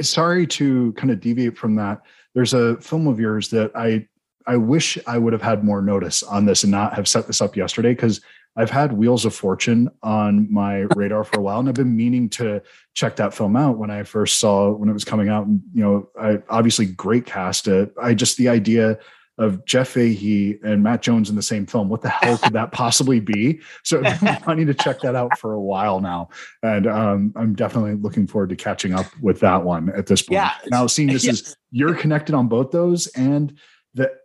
sorry 0.00 0.49
to 0.49 0.93
kind 0.95 1.12
of 1.12 1.21
deviate 1.21 1.57
from 1.57 1.76
that. 1.76 2.03
There's 2.35 2.55
a 2.55 2.76
film 2.79 3.07
of 3.07 3.21
yours 3.21 3.50
that 3.50 3.71
I 3.76 4.09
I 4.47 4.57
wish 4.57 4.99
I 5.07 5.19
would 5.19 5.33
have 5.33 5.43
had 5.43 5.65
more 5.65 5.81
notice 5.81 6.23
on 6.23 6.47
this 6.47 6.63
and 6.65 6.71
not 6.71 6.95
have 6.95 7.09
set 7.09 7.27
this 7.27 7.41
up 7.41 7.57
yesterday 7.57 7.95
because 7.95 8.21
I've 8.57 8.71
had 8.71 8.93
Wheels 8.93 9.25
of 9.25 9.35
Fortune 9.35 9.91
on 10.03 10.53
my 10.53 10.81
radar 10.97 11.25
for 11.25 11.39
a 11.39 11.43
while, 11.43 11.59
and 11.59 11.69
I've 11.69 11.75
been 11.75 11.97
meaning 11.97 12.29
to 12.31 12.63
check 12.95 13.17
that 13.17 13.35
film 13.35 13.57
out 13.57 13.79
when 13.79 13.91
I 13.91 14.03
first 14.05 14.39
saw 14.39 14.71
when 14.73 14.89
it 14.89 14.93
was 14.93 15.05
coming 15.05 15.29
out. 15.29 15.47
And 15.47 15.63
you 15.73 15.83
know, 15.83 16.09
I 16.19 16.39
obviously 16.49 16.87
great 16.87 17.27
cast. 17.27 17.69
Uh, 17.69 17.87
I 18.01 18.15
just 18.15 18.37
the 18.37 18.49
idea 18.49 18.99
of 19.37 19.65
Jeff 19.65 19.89
Fahey 19.89 20.61
and 20.63 20.85
Matt 20.85 21.03
Jones 21.03 21.29
in 21.29 21.35
the 21.35 21.43
same 21.43 21.67
film. 21.67 21.89
What 21.89 22.03
the 22.03 22.09
hell 22.09 22.39
could 22.39 22.53
that 22.53 22.71
possibly 22.71 23.19
be? 23.19 23.61
So 23.83 24.01
I 24.05 24.55
need 24.55 24.67
to 24.69 24.75
check 24.75 25.01
that 25.01 25.17
out 25.17 25.37
for 25.39 25.55
a 25.55 25.61
while 25.61 26.01
now, 26.01 26.29
and 26.63 26.87
um, 26.87 27.33
I'm 27.35 27.55
definitely 27.55 27.95
looking 27.95 28.29
forward 28.29 28.51
to 28.51 28.57
catching 28.57 28.95
up 28.95 29.07
with 29.21 29.41
that 29.41 29.65
one 29.65 29.91
at 29.91 30.07
this 30.07 30.23
point. 30.23 30.35
Yeah. 30.35 30.53
Now, 30.71 30.87
seeing 30.87 31.09
this 31.09 31.25
yeah. 31.25 31.33
is 31.33 31.57
you're 31.73 31.95
connected 31.95 32.37
on 32.37 32.47
both 32.47 32.71
those, 32.71 33.09
and 33.09 33.59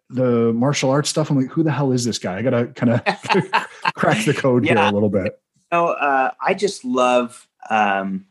the 0.10 0.54
martial 0.54 0.90
arts 0.90 1.10
stuff. 1.10 1.30
I'm 1.30 1.38
like, 1.38 1.52
who 1.52 1.64
the 1.64 1.72
hell 1.72 1.92
is 1.92 2.06
this 2.06 2.18
guy? 2.18 2.38
I 2.38 2.42
gotta 2.42 2.68
kind 2.68 2.94
of 2.94 3.04
crack 3.96 4.26
the 4.26 4.34
code 4.34 4.66
yeah. 4.66 4.76
here 4.76 4.90
a 4.90 4.92
little 4.92 5.10
bit. 5.10 5.40
Oh, 5.72 5.88
uh, 5.88 6.32
I 6.42 6.54
just 6.54 6.84
love 6.84 7.48
um, 7.70 8.26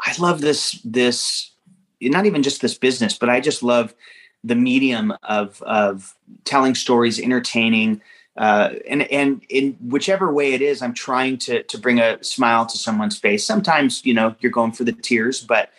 I 0.00 0.14
love 0.18 0.40
this 0.40 0.80
this 0.84 1.52
not 2.00 2.26
even 2.26 2.42
just 2.42 2.62
this 2.62 2.76
business, 2.76 3.16
but 3.16 3.28
I 3.28 3.40
just 3.40 3.62
love 3.62 3.94
the 4.42 4.54
medium 4.54 5.12
of 5.22 5.62
of 5.62 6.16
telling 6.44 6.74
stories, 6.74 7.20
entertaining, 7.20 8.00
uh, 8.36 8.70
and 8.88 9.02
and 9.12 9.42
in 9.48 9.76
whichever 9.80 10.32
way 10.32 10.54
it 10.54 10.62
is, 10.62 10.82
I'm 10.82 10.94
trying 10.94 11.38
to 11.38 11.62
to 11.62 11.78
bring 11.78 12.00
a 12.00 12.22
smile 12.24 12.66
to 12.66 12.78
someone's 12.78 13.18
face. 13.18 13.44
Sometimes 13.44 14.04
you 14.04 14.14
know 14.14 14.34
you're 14.40 14.52
going 14.52 14.72
for 14.72 14.84
the 14.84 14.92
tears, 14.92 15.42
but 15.42 15.70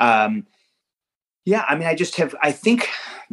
um, 0.00 0.46
yeah, 1.44 1.64
I 1.68 1.74
mean, 1.74 1.88
I 1.88 1.94
just 1.94 2.16
have. 2.16 2.34
I 2.42 2.52
think 2.52 2.88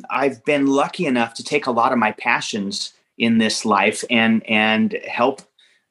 I've 0.10 0.44
been 0.46 0.68
lucky 0.68 1.06
enough 1.06 1.34
to 1.36 1.44
take 1.44 1.68
a 1.68 1.72
lot 1.72 1.92
of 1.92 1.98
my 1.98 2.12
passions 2.14 2.94
in 3.18 3.38
this 3.38 3.66
life 3.66 4.04
and 4.10 4.46
and 4.48 4.98
help 5.08 5.42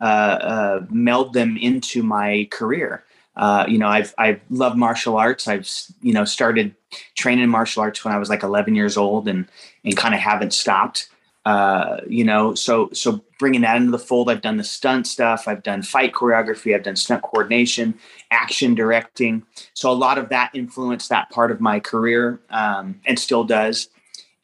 uh, 0.01 0.05
uh, 0.05 0.87
meld 0.91 1.35
them 1.35 1.57
into 1.57 2.03
my 2.03 2.49
career. 2.51 3.05
Uh, 3.37 3.65
you 3.69 3.79
know, 3.79 3.89
I've 3.89 4.15
I've 4.19 4.41
loved 4.51 4.77
martial 4.77 5.17
arts. 5.17 5.47
I've 5.47 5.69
you 6.03 6.13
know 6.13 6.25
started 6.25 6.75
training 7.17 7.49
martial 7.49 7.83
arts 7.83 8.05
when 8.05 8.13
I 8.15 8.19
was 8.19 8.29
like 8.29 8.43
11 8.43 8.75
years 8.75 8.97
old, 8.97 9.29
and 9.29 9.47
and 9.85 9.97
kind 9.97 10.15
of 10.15 10.21
haven't 10.21 10.53
stopped. 10.53 11.09
Uh, 11.47 11.99
you 12.07 12.23
know, 12.23 12.55
so 12.55 12.91
so 12.93 13.25
bringing 13.39 13.63
that 13.63 13.77
into 13.77 13.91
the 13.91 13.99
fold, 13.99 14.29
I've 14.29 14.43
done 14.43 14.59
the 14.59 14.65
stunt 14.65 15.07
stuff. 15.07 15.49
I've 15.49 15.63
done 15.63 15.83
fight 15.83 16.13
choreography. 16.13 16.75
I've 16.75 16.83
done 16.83 16.97
stunt 16.97 17.23
coordination, 17.23 17.99
action 18.31 18.75
directing. 18.75 19.45
So 19.73 19.91
a 19.91 19.93
lot 19.93 20.19
of 20.19 20.29
that 20.29 20.51
influenced 20.55 21.09
that 21.09 21.31
part 21.31 21.51
of 21.51 21.61
my 21.61 21.81
career, 21.81 22.41
um, 22.51 23.01
and 23.07 23.19
still 23.19 23.45
does. 23.45 23.89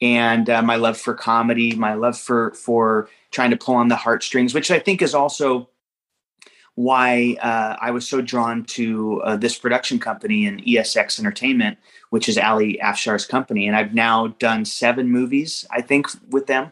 And 0.01 0.49
uh, 0.49 0.61
my 0.63 0.75
love 0.75 0.97
for 0.97 1.13
comedy, 1.13 1.75
my 1.75 1.93
love 1.93 2.17
for 2.17 2.51
for 2.53 3.09
trying 3.31 3.51
to 3.51 3.57
pull 3.57 3.75
on 3.75 3.89
the 3.89 3.95
heartstrings, 3.95 4.53
which 4.55 4.71
I 4.71 4.79
think 4.79 5.01
is 5.03 5.13
also 5.13 5.69
why 6.77 7.35
uh, 7.41 7.75
I 7.81 7.89
was 7.89 8.07
so 8.07 8.21
drawn 8.21 8.63
to 8.65 9.19
uh, 9.23 9.35
this 9.35 9.57
production 9.57 9.97
company 9.97 10.45
and 10.45 10.63
ESX 10.63 11.19
Entertainment, 11.19 11.79
which 12.11 12.29
is 12.29 12.37
Ali 12.37 12.79
Afshar's 12.83 13.25
company. 13.25 13.67
And 13.67 13.75
I've 13.75 13.95
now 13.95 14.27
done 14.27 14.63
seven 14.63 15.09
movies, 15.09 15.65
I 15.71 15.81
think, 15.81 16.07
with 16.29 16.45
them. 16.45 16.71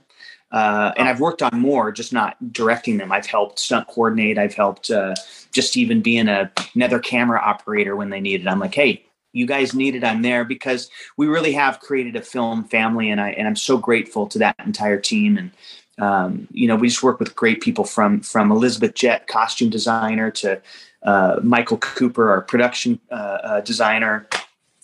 Uh, 0.56 0.94
and 0.96 1.10
I've 1.10 1.20
worked 1.20 1.42
on 1.42 1.60
more, 1.60 1.92
just 1.92 2.14
not 2.14 2.54
directing 2.54 2.96
them. 2.96 3.12
I've 3.12 3.26
helped 3.26 3.60
stunt 3.60 3.90
coordinate. 3.90 4.38
I've 4.38 4.54
helped 4.54 4.90
uh, 4.90 5.14
just 5.52 5.76
even 5.76 6.02
being 6.02 6.30
a, 6.30 6.50
another 6.74 6.98
camera 6.98 7.42
operator 7.42 7.98
when 7.98 8.10
they 8.10 8.22
needed. 8.22 8.48
I'm 8.48 8.60
like, 8.60 8.74
hey, 8.74 9.04
you 9.34 9.46
guys 9.46 9.74
need 9.74 9.96
it. 9.96 10.04
I'm 10.06 10.22
there 10.22 10.46
because 10.46 10.90
we 11.18 11.28
really 11.28 11.52
have 11.52 11.82
created 11.82 12.16
a 12.16 12.22
film 12.22 12.64
family, 12.64 13.10
and 13.10 13.20
I 13.20 13.32
and 13.32 13.50
I'm 13.50 13.58
so 13.58 13.78
grateful 13.78 14.28
to 14.28 14.40
that 14.40 14.56
entire 14.66 14.98
team. 14.98 15.38
And 15.38 15.52
um, 16.00 16.48
you 16.52 16.70
know, 16.70 16.78
we 16.78 16.88
just 16.88 17.04
work 17.04 17.20
with 17.20 17.36
great 17.36 17.60
people 17.60 17.84
from 17.84 18.22
from 18.22 18.50
Elizabeth 18.50 18.94
Jett, 18.94 19.28
costume 19.28 19.70
designer, 19.70 20.32
to 20.32 20.62
uh, 21.04 21.42
Michael 21.44 21.80
Cooper, 21.80 22.30
our 22.30 22.42
production 22.42 23.02
uh, 23.12 23.14
uh, 23.44 23.62
designer. 23.62 24.26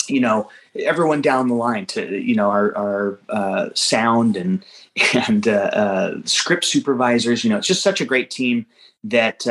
You 0.07 0.19
know, 0.19 0.49
everyone 0.75 1.21
down 1.21 1.47
the 1.47 1.55
line 1.55 1.85
to 1.87 2.19
you 2.19 2.35
know 2.35 2.49
our 2.49 2.75
our 2.77 3.19
uh, 3.29 3.69
sound 3.73 4.37
and 4.37 4.63
and 5.13 5.47
uh, 5.47 5.51
uh, 5.51 6.15
script 6.25 6.65
supervisors. 6.65 7.43
You 7.43 7.49
know, 7.49 7.57
it's 7.57 7.67
just 7.67 7.83
such 7.83 8.01
a 8.01 8.05
great 8.05 8.29
team 8.29 8.65
that. 9.03 9.45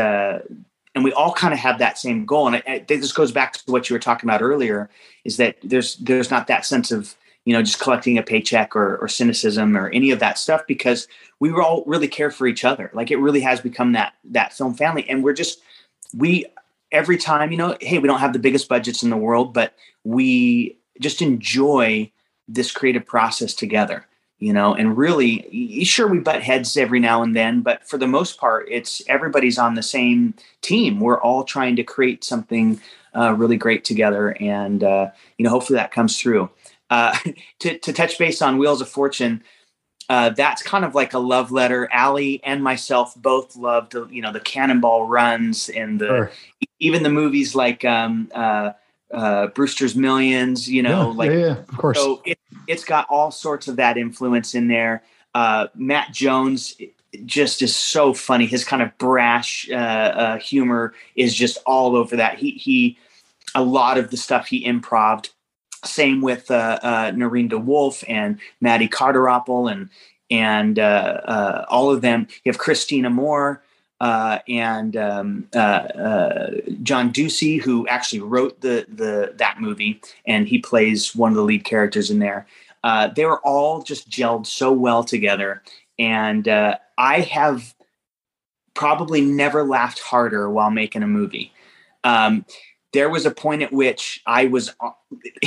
and 0.92 1.04
we 1.04 1.12
all 1.12 1.32
kind 1.32 1.54
of 1.54 1.60
have 1.60 1.78
that 1.78 1.98
same 1.98 2.26
goal, 2.26 2.48
and 2.48 2.56
I, 2.56 2.62
I, 2.66 2.78
this 2.88 3.12
goes 3.12 3.30
back 3.30 3.52
to 3.52 3.70
what 3.70 3.88
you 3.88 3.94
were 3.94 4.00
talking 4.00 4.28
about 4.28 4.42
earlier. 4.42 4.90
Is 5.24 5.36
that 5.36 5.56
there's 5.62 5.94
there's 5.96 6.32
not 6.32 6.48
that 6.48 6.66
sense 6.66 6.90
of 6.90 7.14
you 7.44 7.54
know, 7.54 7.62
just 7.62 7.80
collecting 7.80 8.18
a 8.18 8.22
paycheck 8.22 8.76
or, 8.76 8.96
or 8.98 9.08
cynicism 9.08 9.76
or 9.76 9.88
any 9.90 10.10
of 10.10 10.20
that 10.20 10.38
stuff 10.38 10.62
because 10.66 11.08
we 11.38 11.50
all 11.50 11.84
really 11.86 12.08
care 12.08 12.30
for 12.30 12.46
each 12.46 12.64
other. 12.64 12.90
Like 12.92 13.10
it 13.10 13.16
really 13.16 13.40
has 13.40 13.60
become 13.60 13.92
that 13.92 14.14
that 14.24 14.52
film 14.52 14.74
family, 14.74 15.08
and 15.08 15.24
we're 15.24 15.32
just 15.32 15.60
we 16.14 16.46
every 16.92 17.16
time 17.16 17.50
you 17.50 17.56
know, 17.56 17.76
hey, 17.80 17.98
we 17.98 18.08
don't 18.08 18.20
have 18.20 18.32
the 18.32 18.38
biggest 18.38 18.68
budgets 18.68 19.02
in 19.02 19.10
the 19.10 19.16
world, 19.16 19.54
but 19.54 19.74
we 20.04 20.76
just 21.00 21.22
enjoy 21.22 22.10
this 22.48 22.72
creative 22.72 23.06
process 23.06 23.54
together 23.54 24.06
you 24.40 24.52
know 24.52 24.74
and 24.74 24.96
really 24.96 25.84
sure 25.84 26.08
we 26.08 26.18
butt 26.18 26.42
heads 26.42 26.76
every 26.76 26.98
now 26.98 27.22
and 27.22 27.36
then 27.36 27.60
but 27.60 27.86
for 27.86 27.96
the 27.96 28.06
most 28.06 28.38
part 28.38 28.66
it's 28.68 29.02
everybody's 29.06 29.58
on 29.58 29.74
the 29.74 29.82
same 29.82 30.34
team. 30.62 31.00
We're 31.00 31.20
all 31.20 31.44
trying 31.44 31.76
to 31.76 31.84
create 31.84 32.24
something 32.24 32.80
uh, 33.14 33.34
really 33.34 33.56
great 33.56 33.84
together 33.84 34.36
and 34.40 34.82
uh, 34.82 35.10
you 35.38 35.44
know 35.44 35.50
hopefully 35.50 35.76
that 35.76 35.92
comes 35.92 36.20
through. 36.20 36.50
Uh, 36.88 37.16
to, 37.60 37.78
to 37.78 37.92
touch 37.92 38.18
base 38.18 38.42
on 38.42 38.58
Wheels 38.58 38.80
of 38.80 38.88
Fortune, 38.88 39.42
uh, 40.10 40.30
that's 40.30 40.60
kind 40.60 40.84
of 40.84 40.92
like 40.92 41.14
a 41.14 41.20
love 41.20 41.52
letter. 41.52 41.88
Ali 41.94 42.42
and 42.42 42.64
myself 42.64 43.14
both 43.14 43.54
loved, 43.54 43.94
you 44.10 44.20
know, 44.20 44.32
the 44.32 44.40
cannonball 44.40 45.06
runs 45.06 45.68
and 45.68 46.00
the 46.00 46.08
sure. 46.08 46.32
even 46.80 47.04
the 47.04 47.10
movies 47.10 47.54
like 47.54 47.84
um, 47.84 48.28
uh, 48.34 48.72
uh, 49.14 49.46
Brewster's 49.46 49.94
Millions. 49.94 50.68
You 50.68 50.82
know, 50.82 51.10
yeah, 51.10 51.16
like 51.16 51.30
yeah, 51.30 51.36
yeah, 51.36 51.56
of 51.58 51.78
course. 51.78 51.96
So 51.96 52.22
it, 52.26 52.40
has 52.68 52.82
got 52.82 53.06
all 53.08 53.30
sorts 53.30 53.68
of 53.68 53.76
that 53.76 53.96
influence 53.96 54.56
in 54.56 54.66
there. 54.66 55.04
Uh, 55.32 55.68
Matt 55.76 56.12
Jones 56.12 56.76
just 57.24 57.62
is 57.62 57.76
so 57.76 58.12
funny. 58.12 58.46
His 58.46 58.64
kind 58.64 58.82
of 58.82 58.98
brash 58.98 59.70
uh, 59.70 59.74
uh, 59.74 60.38
humor 60.38 60.92
is 61.14 61.36
just 61.36 61.58
all 61.66 61.94
over 61.94 62.16
that. 62.16 62.36
He 62.36 62.50
he, 62.50 62.98
a 63.54 63.62
lot 63.62 63.96
of 63.96 64.10
the 64.10 64.16
stuff 64.16 64.48
he 64.48 64.64
improved 64.64 65.30
same 65.84 66.20
with 66.20 66.50
uh, 66.50 66.78
uh, 66.82 67.10
Noureen 67.12 67.50
DeWulf 67.50 68.04
and 68.08 68.38
Maddie 68.60 68.88
Carteropple 68.88 69.70
and 69.70 69.88
and 70.30 70.78
uh, 70.78 71.20
uh, 71.24 71.64
all 71.68 71.90
of 71.90 72.02
them. 72.02 72.28
You 72.44 72.52
have 72.52 72.58
Christina 72.58 73.10
Moore 73.10 73.62
uh, 74.00 74.38
and 74.48 74.96
um, 74.96 75.48
uh, 75.54 76.48
John 76.82 77.12
Ducey, 77.12 77.60
who 77.60 77.86
actually 77.88 78.20
wrote 78.20 78.60
the 78.60 78.86
the 78.88 79.34
that 79.36 79.60
movie, 79.60 80.00
and 80.26 80.46
he 80.48 80.58
plays 80.58 81.14
one 81.16 81.32
of 81.32 81.36
the 81.36 81.42
lead 81.42 81.64
characters 81.64 82.10
in 82.10 82.18
there. 82.18 82.46
They 83.14 83.24
were 83.24 83.40
all 83.40 83.82
just 83.82 84.08
gelled 84.08 84.46
so 84.46 84.72
well 84.72 85.04
together, 85.04 85.62
and 85.98 86.46
I 86.48 87.20
have 87.20 87.74
probably 88.74 89.20
never 89.20 89.64
laughed 89.64 89.98
harder 89.98 90.48
while 90.48 90.70
making 90.70 91.02
a 91.02 91.06
movie. 91.06 91.52
Um, 92.04 92.46
there 92.92 93.10
was 93.10 93.26
a 93.26 93.30
point 93.30 93.62
at 93.62 93.72
which 93.72 94.22
I 94.26 94.46
was 94.46 94.74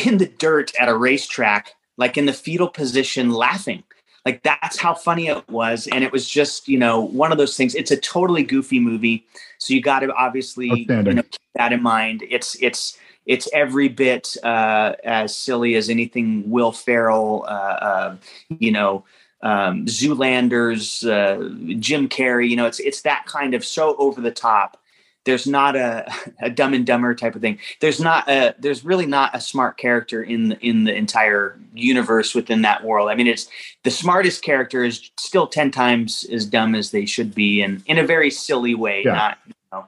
in 0.05 0.17
the 0.17 0.27
dirt 0.27 0.73
at 0.79 0.89
a 0.89 0.97
racetrack, 0.97 1.73
like 1.97 2.17
in 2.17 2.25
the 2.25 2.33
fetal 2.33 2.69
position, 2.69 3.31
laughing. 3.31 3.83
Like 4.25 4.43
that's 4.43 4.79
how 4.79 4.93
funny 4.93 5.27
it 5.27 5.47
was. 5.49 5.87
And 5.87 6.03
it 6.03 6.11
was 6.11 6.29
just, 6.29 6.69
you 6.69 6.77
know, 6.77 7.01
one 7.01 7.33
of 7.33 7.37
those 7.37 7.57
things. 7.57 7.75
It's 7.75 7.91
a 7.91 7.97
totally 7.97 8.43
goofy 8.43 8.79
movie. 8.79 9.25
So 9.57 9.73
you 9.73 9.81
got 9.81 9.99
to 9.99 10.13
obviously 10.13 10.85
you 10.87 11.13
know, 11.15 11.23
keep 11.23 11.41
that 11.55 11.73
in 11.73 11.83
mind. 11.83 12.23
It's, 12.29 12.55
it's, 12.61 12.97
it's 13.25 13.49
every 13.53 13.89
bit 13.89 14.35
uh, 14.43 14.93
as 15.03 15.35
silly 15.35 15.75
as 15.75 15.89
anything 15.89 16.49
Will 16.49 16.71
Ferrell, 16.71 17.45
uh, 17.47 17.51
uh, 17.51 18.15
you 18.59 18.71
know, 18.71 19.03
um, 19.41 19.85
Zoolander's, 19.85 21.03
uh, 21.03 21.49
Jim 21.79 22.07
Carrey. 22.07 22.49
You 22.49 22.55
know, 22.55 22.65
it's 22.65 22.79
it's 22.79 23.01
that 23.01 23.25
kind 23.25 23.53
of 23.53 23.65
so 23.65 23.95
over 23.97 24.21
the 24.21 24.31
top 24.31 24.77
there's 25.25 25.47
not 25.47 25.75
a, 25.75 26.11
a 26.39 26.49
dumb 26.49 26.73
and 26.73 26.85
dumber 26.85 27.13
type 27.15 27.35
of 27.35 27.41
thing 27.41 27.57
there's 27.79 27.99
not 27.99 28.27
a 28.29 28.55
there's 28.59 28.83
really 28.83 29.05
not 29.05 29.35
a 29.35 29.41
smart 29.41 29.77
character 29.77 30.21
in 30.21 30.49
the, 30.49 30.59
in 30.59 30.83
the 30.83 30.93
entire 30.93 31.59
universe 31.73 32.35
within 32.35 32.61
that 32.61 32.83
world 32.83 33.09
i 33.09 33.15
mean 33.15 33.27
it's 33.27 33.47
the 33.83 33.91
smartest 33.91 34.41
character 34.43 34.83
is 34.83 35.11
still 35.19 35.47
10 35.47 35.71
times 35.71 36.25
as 36.31 36.45
dumb 36.45 36.75
as 36.75 36.91
they 36.91 37.05
should 37.05 37.33
be 37.33 37.61
and 37.61 37.83
in 37.85 37.97
a 37.97 38.05
very 38.05 38.29
silly 38.29 38.75
way 38.75 39.03
yeah. 39.05 39.13
not 39.13 39.37
you 39.47 39.53
know 39.71 39.85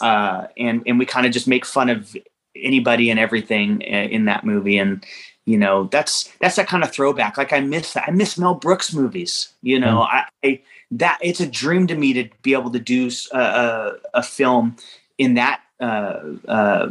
uh, 0.00 0.48
and 0.58 0.82
and 0.86 0.98
we 0.98 1.06
kind 1.06 1.24
of 1.24 1.32
just 1.32 1.46
make 1.46 1.64
fun 1.64 1.88
of 1.88 2.16
anybody 2.56 3.10
and 3.10 3.20
everything 3.20 3.80
in 3.80 4.24
that 4.24 4.44
movie 4.44 4.78
and 4.78 5.04
you 5.44 5.58
know 5.58 5.84
that's 5.84 6.32
that's 6.40 6.56
that 6.56 6.66
kind 6.66 6.82
of 6.82 6.90
throwback 6.90 7.36
like 7.36 7.52
i 7.52 7.60
miss 7.60 7.96
i 7.96 8.10
miss 8.10 8.38
mel 8.38 8.54
brooks 8.54 8.92
movies 8.92 9.52
you 9.62 9.78
know 9.78 10.00
mm. 10.00 10.08
I, 10.08 10.24
I 10.44 10.62
that 10.94 11.18
it's 11.20 11.40
a 11.40 11.46
dream 11.46 11.86
to 11.88 11.96
me 11.96 12.12
to 12.12 12.28
be 12.42 12.52
able 12.52 12.70
to 12.70 12.78
do 12.78 13.10
a, 13.32 13.38
a, 13.38 13.92
a 14.14 14.22
film 14.22 14.76
in 15.18 15.34
that 15.34 15.60
uh, 15.80 16.20
uh, 16.48 16.90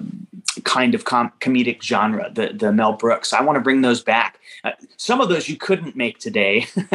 kind 0.65 0.93
of 0.93 1.05
com- 1.05 1.31
comedic 1.39 1.81
genre, 1.81 2.29
the 2.33 2.51
the 2.53 2.71
Mel 2.71 2.93
Brooks. 2.93 3.31
I 3.33 3.41
want 3.41 3.55
to 3.55 3.61
bring 3.61 3.81
those 3.81 4.03
back. 4.03 4.39
Uh, 4.63 4.71
some 4.97 5.21
of 5.21 5.29
those 5.29 5.47
you 5.47 5.55
couldn't 5.55 5.95
make 5.95 6.19
today. 6.19 6.67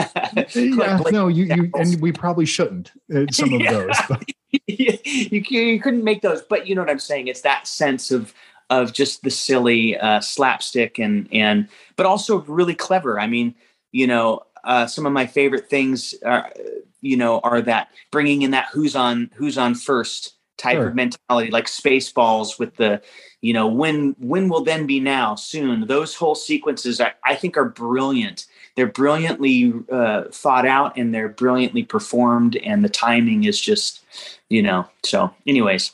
yeah, 0.54 1.00
no, 1.10 1.28
you, 1.28 1.44
you 1.44 1.70
and 1.74 2.00
we 2.00 2.12
probably 2.12 2.44
shouldn't. 2.44 2.92
Uh, 3.14 3.24
some 3.30 3.54
of 3.54 3.62
those, 3.68 3.96
you, 4.66 4.98
you 5.40 5.80
couldn't 5.80 6.04
make 6.04 6.20
those, 6.20 6.42
but 6.42 6.66
you 6.66 6.74
know 6.74 6.82
what 6.82 6.90
I'm 6.90 6.98
saying. 6.98 7.28
It's 7.28 7.40
that 7.40 7.66
sense 7.66 8.10
of 8.10 8.34
of 8.70 8.92
just 8.92 9.22
the 9.22 9.30
silly 9.30 9.96
uh, 9.96 10.20
slapstick 10.20 10.98
and 10.98 11.26
and 11.32 11.68
but 11.96 12.04
also 12.04 12.42
really 12.42 12.74
clever. 12.74 13.18
I 13.18 13.26
mean, 13.26 13.54
you 13.92 14.06
know, 14.06 14.42
uh, 14.64 14.86
some 14.86 15.06
of 15.06 15.12
my 15.12 15.26
favorite 15.26 15.70
things 15.70 16.14
are, 16.24 16.52
you 17.00 17.16
know, 17.16 17.40
are 17.40 17.60
that 17.62 17.88
bringing 18.10 18.42
in 18.42 18.50
that 18.52 18.68
who's 18.72 18.96
on 18.96 19.30
who's 19.34 19.58
on 19.58 19.74
first 19.74 20.34
type 20.58 20.76
sure. 20.76 20.88
of 20.88 20.94
mentality, 20.94 21.50
like 21.50 21.66
Spaceballs 21.66 22.58
with 22.58 22.74
the, 22.76 23.00
you 23.40 23.52
know, 23.52 23.66
when 23.66 24.14
when 24.18 24.48
will 24.48 24.64
then 24.64 24.86
be 24.86 25.00
now 25.00 25.34
soon. 25.34 25.86
Those 25.86 26.14
whole 26.14 26.34
sequences, 26.34 27.00
I, 27.00 27.14
I 27.24 27.34
think, 27.36 27.56
are 27.56 27.68
brilliant. 27.68 28.46
They're 28.76 28.86
brilliantly 28.86 29.72
uh, 29.90 30.24
thought 30.30 30.66
out 30.66 30.96
and 30.96 31.14
they're 31.14 31.28
brilliantly 31.28 31.84
performed, 31.84 32.56
and 32.56 32.84
the 32.84 32.88
timing 32.88 33.44
is 33.44 33.60
just, 33.60 34.04
you 34.48 34.62
know. 34.62 34.86
So, 35.04 35.32
anyways, 35.46 35.92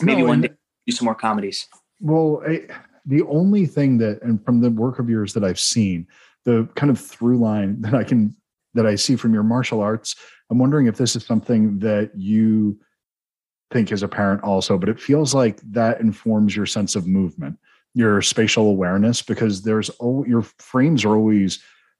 maybe 0.00 0.22
no, 0.22 0.28
one 0.28 0.40
day 0.42 0.50
do 0.86 0.92
some 0.92 1.04
more 1.04 1.14
comedies. 1.14 1.68
Well, 2.00 2.42
I, 2.46 2.66
the 3.04 3.22
only 3.22 3.66
thing 3.66 3.98
that, 3.98 4.22
and 4.22 4.44
from 4.44 4.60
the 4.60 4.70
work 4.70 4.98
of 4.98 5.08
yours 5.08 5.32
that 5.34 5.44
I've 5.44 5.60
seen, 5.60 6.06
the 6.44 6.68
kind 6.74 6.90
of 6.90 7.00
through 7.00 7.38
line 7.38 7.80
that 7.82 7.94
I 7.94 8.04
can 8.04 8.34
that 8.74 8.86
I 8.86 8.94
see 8.94 9.16
from 9.16 9.32
your 9.32 9.42
martial 9.42 9.80
arts 9.80 10.14
I'm 10.50 10.58
wondering 10.58 10.86
if 10.86 10.96
this 10.96 11.16
is 11.16 11.24
something 11.24 11.78
that 11.80 12.12
you 12.16 12.78
think 13.72 13.90
as 13.90 14.02
a 14.02 14.08
parent 14.08 14.42
also, 14.42 14.78
but 14.78 14.88
it 14.88 15.00
feels 15.00 15.34
like 15.34 15.60
that 15.72 16.00
informs 16.00 16.54
your 16.54 16.66
sense 16.66 16.94
of 16.94 17.06
movement, 17.06 17.58
your 17.94 18.22
spatial 18.22 18.68
awareness, 18.68 19.22
because 19.22 19.62
there's 19.62 19.90
oh, 20.00 20.24
your 20.24 20.42
frames 20.42 21.04
are 21.04 21.16
always 21.16 21.58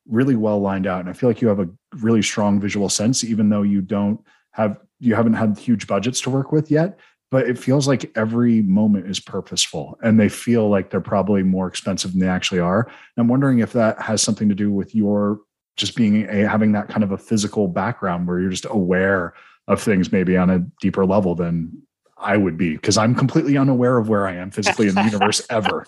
really 0.08 0.36
well 0.36 0.60
lined 0.60 0.86
out. 0.86 1.00
And 1.00 1.08
I 1.08 1.12
feel 1.12 1.28
like 1.28 1.42
you 1.42 1.48
have 1.48 1.60
a 1.60 1.68
really 1.96 2.22
strong 2.22 2.60
visual 2.60 2.88
sense, 2.88 3.24
even 3.24 3.48
though 3.48 3.62
you 3.62 3.80
don't 3.80 4.20
have, 4.52 4.78
you 5.00 5.14
haven't 5.14 5.34
had 5.34 5.58
huge 5.58 5.86
budgets 5.86 6.20
to 6.22 6.30
work 6.30 6.52
with 6.52 6.70
yet. 6.70 6.98
But 7.32 7.48
it 7.48 7.58
feels 7.58 7.88
like 7.88 8.16
every 8.16 8.62
moment 8.62 9.08
is 9.08 9.18
purposeful 9.18 9.98
and 10.00 10.18
they 10.18 10.28
feel 10.28 10.68
like 10.68 10.90
they're 10.90 11.00
probably 11.00 11.42
more 11.42 11.66
expensive 11.66 12.12
than 12.12 12.20
they 12.20 12.28
actually 12.28 12.60
are. 12.60 12.82
And 12.82 12.94
I'm 13.18 13.26
wondering 13.26 13.58
if 13.58 13.72
that 13.72 14.00
has 14.00 14.22
something 14.22 14.48
to 14.48 14.54
do 14.54 14.70
with 14.70 14.94
your 14.94 15.40
just 15.76 15.94
being 15.94 16.28
a, 16.28 16.48
having 16.48 16.72
that 16.72 16.88
kind 16.88 17.04
of 17.04 17.12
a 17.12 17.18
physical 17.18 17.68
background 17.68 18.26
where 18.26 18.40
you're 18.40 18.50
just 18.50 18.66
aware 18.68 19.34
of 19.68 19.82
things 19.82 20.12
maybe 20.12 20.36
on 20.36 20.50
a 20.50 20.60
deeper 20.80 21.04
level 21.04 21.34
than 21.34 21.82
I 22.18 22.36
would 22.36 22.56
be 22.56 22.74
because 22.74 22.96
I'm 22.96 23.14
completely 23.14 23.56
unaware 23.56 23.98
of 23.98 24.08
where 24.08 24.26
I 24.26 24.34
am 24.34 24.50
physically 24.50 24.88
in 24.88 24.94
the 24.94 25.04
universe 25.04 25.44
ever. 25.50 25.84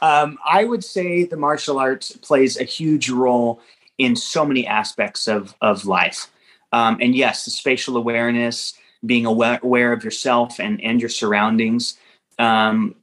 Um, 0.00 0.38
I 0.46 0.64
would 0.64 0.84
say 0.84 1.24
the 1.24 1.36
martial 1.36 1.78
arts 1.78 2.12
plays 2.16 2.58
a 2.58 2.64
huge 2.64 3.10
role 3.10 3.60
in 3.98 4.16
so 4.16 4.44
many 4.44 4.66
aspects 4.66 5.28
of 5.28 5.54
of 5.60 5.84
life. 5.84 6.28
Um, 6.72 6.98
and 7.00 7.14
yes, 7.14 7.44
the 7.44 7.50
spatial 7.50 7.96
awareness, 7.96 8.74
being 9.04 9.26
aware, 9.26 9.60
aware 9.62 9.92
of 9.92 10.04
yourself 10.04 10.60
and 10.60 10.80
and 10.82 11.00
your 11.00 11.10
surroundings, 11.10 11.98
um, 12.38 12.94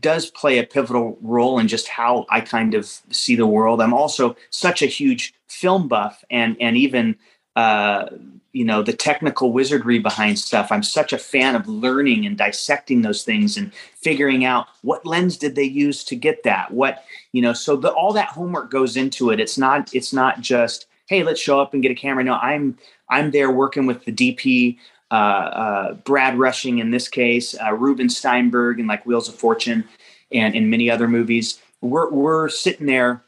does 0.00 0.30
play 0.30 0.58
a 0.58 0.64
pivotal 0.64 1.18
role 1.20 1.58
in 1.58 1.68
just 1.68 1.88
how 1.88 2.26
I 2.30 2.40
kind 2.40 2.74
of 2.74 2.86
see 3.10 3.36
the 3.36 3.46
world. 3.46 3.80
I'm 3.80 3.94
also 3.94 4.36
such 4.50 4.82
a 4.82 4.86
huge 4.86 5.34
film 5.48 5.88
buff, 5.88 6.24
and 6.30 6.56
and 6.60 6.76
even 6.76 7.16
uh, 7.54 8.06
you 8.52 8.64
know 8.64 8.82
the 8.82 8.92
technical 8.92 9.52
wizardry 9.52 9.98
behind 9.98 10.38
stuff. 10.38 10.72
I'm 10.72 10.82
such 10.82 11.12
a 11.12 11.18
fan 11.18 11.54
of 11.54 11.68
learning 11.68 12.26
and 12.26 12.36
dissecting 12.36 13.02
those 13.02 13.22
things 13.22 13.56
and 13.56 13.72
figuring 13.96 14.44
out 14.44 14.66
what 14.82 15.06
lens 15.06 15.36
did 15.36 15.54
they 15.54 15.64
use 15.64 16.04
to 16.04 16.16
get 16.16 16.42
that? 16.42 16.70
What 16.70 17.04
you 17.32 17.42
know 17.42 17.52
so 17.52 17.76
the, 17.76 17.90
all 17.90 18.12
that 18.14 18.28
homework 18.28 18.70
goes 18.70 18.96
into 18.96 19.30
it. 19.30 19.40
It's 19.40 19.58
not 19.58 19.94
it's 19.94 20.12
not 20.12 20.40
just 20.40 20.86
hey 21.06 21.22
let's 21.22 21.40
show 21.40 21.60
up 21.60 21.74
and 21.74 21.82
get 21.82 21.92
a 21.92 21.94
camera. 21.94 22.24
No 22.24 22.34
i'm 22.34 22.76
i'm 23.08 23.30
there 23.30 23.50
working 23.50 23.86
with 23.86 24.04
the 24.04 24.12
dp 24.12 24.78
uh, 25.10 25.14
uh, 25.14 25.92
brad 25.94 26.38
rushing 26.38 26.78
in 26.78 26.90
this 26.90 27.08
case 27.08 27.54
uh, 27.64 27.72
ruben 27.72 28.08
steinberg 28.08 28.78
and 28.78 28.88
like 28.88 29.04
wheels 29.06 29.28
of 29.28 29.34
fortune 29.34 29.84
and 30.32 30.54
in 30.54 30.68
many 30.68 30.90
other 30.90 31.08
movies 31.08 31.60
we're, 31.80 32.10
we're 32.10 32.48
sitting 32.48 32.86
there 32.86 33.22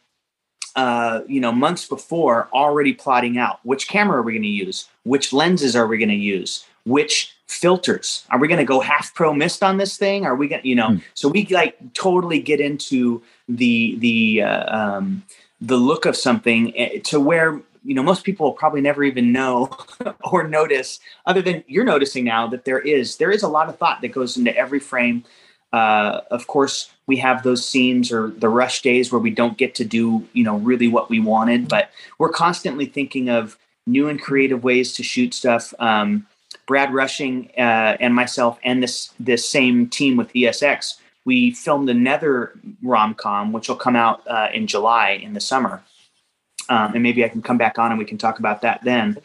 uh, 0.78 1.22
you 1.26 1.40
know, 1.40 1.50
months 1.50 1.88
before, 1.88 2.48
already 2.52 2.92
plotting 2.92 3.36
out 3.36 3.58
which 3.64 3.88
camera 3.88 4.18
are 4.18 4.22
we 4.22 4.32
going 4.32 4.42
to 4.42 4.48
use, 4.48 4.88
which 5.02 5.32
lenses 5.32 5.74
are 5.74 5.88
we 5.88 5.98
going 5.98 6.08
to 6.08 6.14
use, 6.14 6.64
which 6.84 7.34
filters 7.48 8.24
are 8.30 8.38
we 8.38 8.46
going 8.46 8.58
to 8.58 8.64
go 8.64 8.78
half 8.78 9.12
pro 9.12 9.34
mist 9.34 9.64
on 9.64 9.78
this 9.78 9.96
thing? 9.96 10.24
Are 10.24 10.36
we 10.36 10.46
going, 10.46 10.62
to 10.62 10.68
you 10.68 10.76
know? 10.76 10.90
Mm. 10.90 11.02
So 11.14 11.28
we 11.28 11.46
like 11.46 11.76
totally 11.94 12.38
get 12.40 12.60
into 12.60 13.20
the 13.48 13.96
the 13.98 14.42
uh, 14.42 14.76
um, 14.76 15.24
the 15.60 15.76
look 15.76 16.06
of 16.06 16.16
something 16.16 16.76
eh, 16.76 17.00
to 17.04 17.18
where 17.18 17.60
you 17.88 17.94
know 17.94 18.02
most 18.02 18.22
people 18.22 18.46
will 18.46 18.52
probably 18.52 18.80
never 18.80 19.02
even 19.02 19.32
know 19.32 19.70
or 20.24 20.46
notice 20.46 21.00
other 21.26 21.42
than 21.42 21.64
you're 21.66 21.84
noticing 21.84 22.24
now 22.24 22.46
that 22.46 22.64
there 22.64 22.78
is 22.78 23.16
there 23.16 23.30
is 23.30 23.42
a 23.42 23.48
lot 23.48 23.68
of 23.68 23.78
thought 23.78 24.00
that 24.02 24.08
goes 24.08 24.36
into 24.36 24.56
every 24.56 24.80
frame 24.80 25.24
uh, 25.72 26.22
of 26.30 26.46
course, 26.46 26.90
we 27.06 27.16
have 27.16 27.42
those 27.42 27.66
scenes 27.66 28.10
or 28.10 28.28
the 28.28 28.48
rush 28.48 28.82
days 28.82 29.12
where 29.12 29.20
we 29.20 29.30
don't 29.30 29.58
get 29.58 29.74
to 29.74 29.84
do, 29.84 30.26
you 30.32 30.42
know, 30.42 30.56
really 30.58 30.88
what 30.88 31.10
we 31.10 31.20
wanted, 31.20 31.68
but 31.68 31.90
we're 32.18 32.30
constantly 32.30 32.86
thinking 32.86 33.28
of 33.28 33.58
new 33.86 34.08
and 34.08 34.20
creative 34.20 34.64
ways 34.64 34.94
to 34.94 35.02
shoot 35.02 35.34
stuff. 35.34 35.74
Um, 35.78 36.26
Brad 36.66 36.92
Rushing 36.94 37.50
uh, 37.58 37.96
and 38.00 38.14
myself 38.14 38.58
and 38.62 38.82
this 38.82 39.12
this 39.20 39.48
same 39.48 39.88
team 39.88 40.16
with 40.16 40.32
ESX, 40.32 40.96
we 41.24 41.50
filmed 41.50 41.90
another 41.90 42.52
rom 42.82 43.14
com, 43.14 43.52
which 43.52 43.68
will 43.68 43.76
come 43.76 43.96
out 43.96 44.26
uh, 44.26 44.48
in 44.52 44.66
July 44.66 45.10
in 45.10 45.34
the 45.34 45.40
summer, 45.40 45.82
um, 46.68 46.94
and 46.94 47.02
maybe 47.02 47.24
I 47.24 47.28
can 47.28 47.42
come 47.42 47.58
back 47.58 47.78
on 47.78 47.90
and 47.90 47.98
we 47.98 48.04
can 48.04 48.18
talk 48.18 48.38
about 48.38 48.62
that 48.62 48.82
then. 48.84 49.18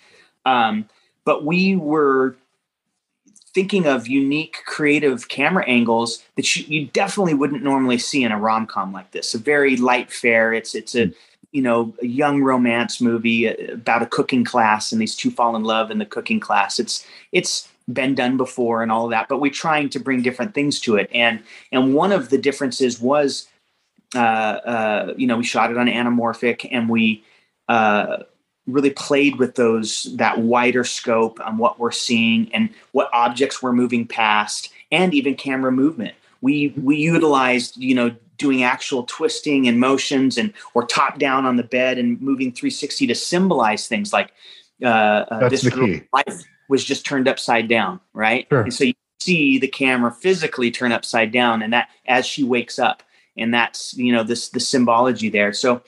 Um, 0.45 0.89
but 1.25 1.45
we 1.45 1.75
were 1.75 2.35
thinking 3.53 3.85
of 3.85 4.07
unique 4.07 4.57
creative 4.65 5.27
camera 5.29 5.63
angles 5.67 6.23
that 6.35 6.55
you, 6.55 6.65
you 6.67 6.87
definitely 6.87 7.33
wouldn't 7.33 7.63
normally 7.63 7.97
see 7.97 8.23
in 8.23 8.31
a 8.31 8.39
rom-com 8.39 8.91
like 8.91 9.11
this. 9.11 9.33
A 9.33 9.37
very 9.37 9.77
light 9.77 10.11
fare. 10.11 10.53
It's 10.53 10.75
it's 10.75 10.95
a 10.95 11.11
you 11.51 11.61
know 11.61 11.93
a 12.01 12.07
young 12.07 12.41
romance 12.41 12.99
movie 12.99 13.47
uh, 13.47 13.73
about 13.73 14.01
a 14.01 14.07
cooking 14.07 14.43
class 14.43 14.91
and 14.91 15.01
these 15.01 15.15
two 15.15 15.31
fall 15.31 15.55
in 15.55 15.63
love 15.63 15.91
in 15.91 15.99
the 15.99 16.05
cooking 16.05 16.39
class. 16.39 16.79
It's 16.79 17.05
it's 17.31 17.69
been 17.91 18.15
done 18.15 18.37
before 18.37 18.81
and 18.81 18.89
all 18.93 19.03
of 19.03 19.11
that 19.11 19.27
but 19.27 19.41
we're 19.41 19.51
trying 19.51 19.89
to 19.89 19.99
bring 19.99 20.21
different 20.21 20.53
things 20.53 20.79
to 20.81 20.95
it. 20.95 21.09
And 21.13 21.41
and 21.71 21.93
one 21.93 22.11
of 22.11 22.29
the 22.29 22.37
differences 22.37 22.99
was 22.99 23.47
uh, 24.15 24.19
uh, 24.19 25.13
you 25.15 25.27
know 25.27 25.37
we 25.37 25.43
shot 25.43 25.71
it 25.71 25.77
on 25.77 25.87
anamorphic 25.87 26.67
and 26.71 26.89
we 26.89 27.23
uh, 27.69 28.17
really 28.67 28.91
played 28.91 29.37
with 29.37 29.55
those 29.55 30.03
that 30.15 30.39
wider 30.39 30.83
scope 30.83 31.39
on 31.41 31.57
what 31.57 31.79
we're 31.79 31.91
seeing 31.91 32.53
and 32.53 32.69
what 32.91 33.09
objects 33.13 33.61
we're 33.61 33.73
moving 33.73 34.07
past 34.07 34.71
and 34.91 35.13
even 35.13 35.35
camera 35.35 35.71
movement. 35.71 36.15
We 36.41 36.73
we 36.77 36.97
utilized 36.97 37.77
you 37.77 37.95
know 37.95 38.15
doing 38.37 38.63
actual 38.63 39.03
twisting 39.03 39.67
and 39.67 39.79
motions 39.79 40.37
and 40.37 40.53
or 40.73 40.85
top 40.85 41.19
down 41.19 41.45
on 41.45 41.55
the 41.55 41.63
bed 41.63 41.97
and 41.97 42.19
moving 42.21 42.51
360 42.51 43.07
to 43.07 43.15
symbolize 43.15 43.87
things 43.87 44.11
like 44.11 44.31
uh, 44.81 44.87
uh 44.87 45.49
this 45.49 45.63
life 46.13 46.43
was 46.67 46.83
just 46.83 47.05
turned 47.05 47.27
upside 47.27 47.67
down 47.67 47.99
right? 48.13 48.47
Sure. 48.49 48.61
and 48.61 48.73
so 48.73 48.85
you 48.85 48.93
see 49.19 49.59
the 49.59 49.67
camera 49.67 50.11
physically 50.11 50.71
turn 50.71 50.91
upside 50.91 51.31
down 51.31 51.61
and 51.61 51.71
that 51.71 51.89
as 52.07 52.25
she 52.25 52.43
wakes 52.43 52.79
up 52.79 53.03
and 53.37 53.53
that's 53.53 53.95
you 53.95 54.11
know 54.11 54.23
this 54.23 54.49
the 54.49 54.59
symbology 54.59 55.29
there. 55.29 55.53
So 55.53 55.81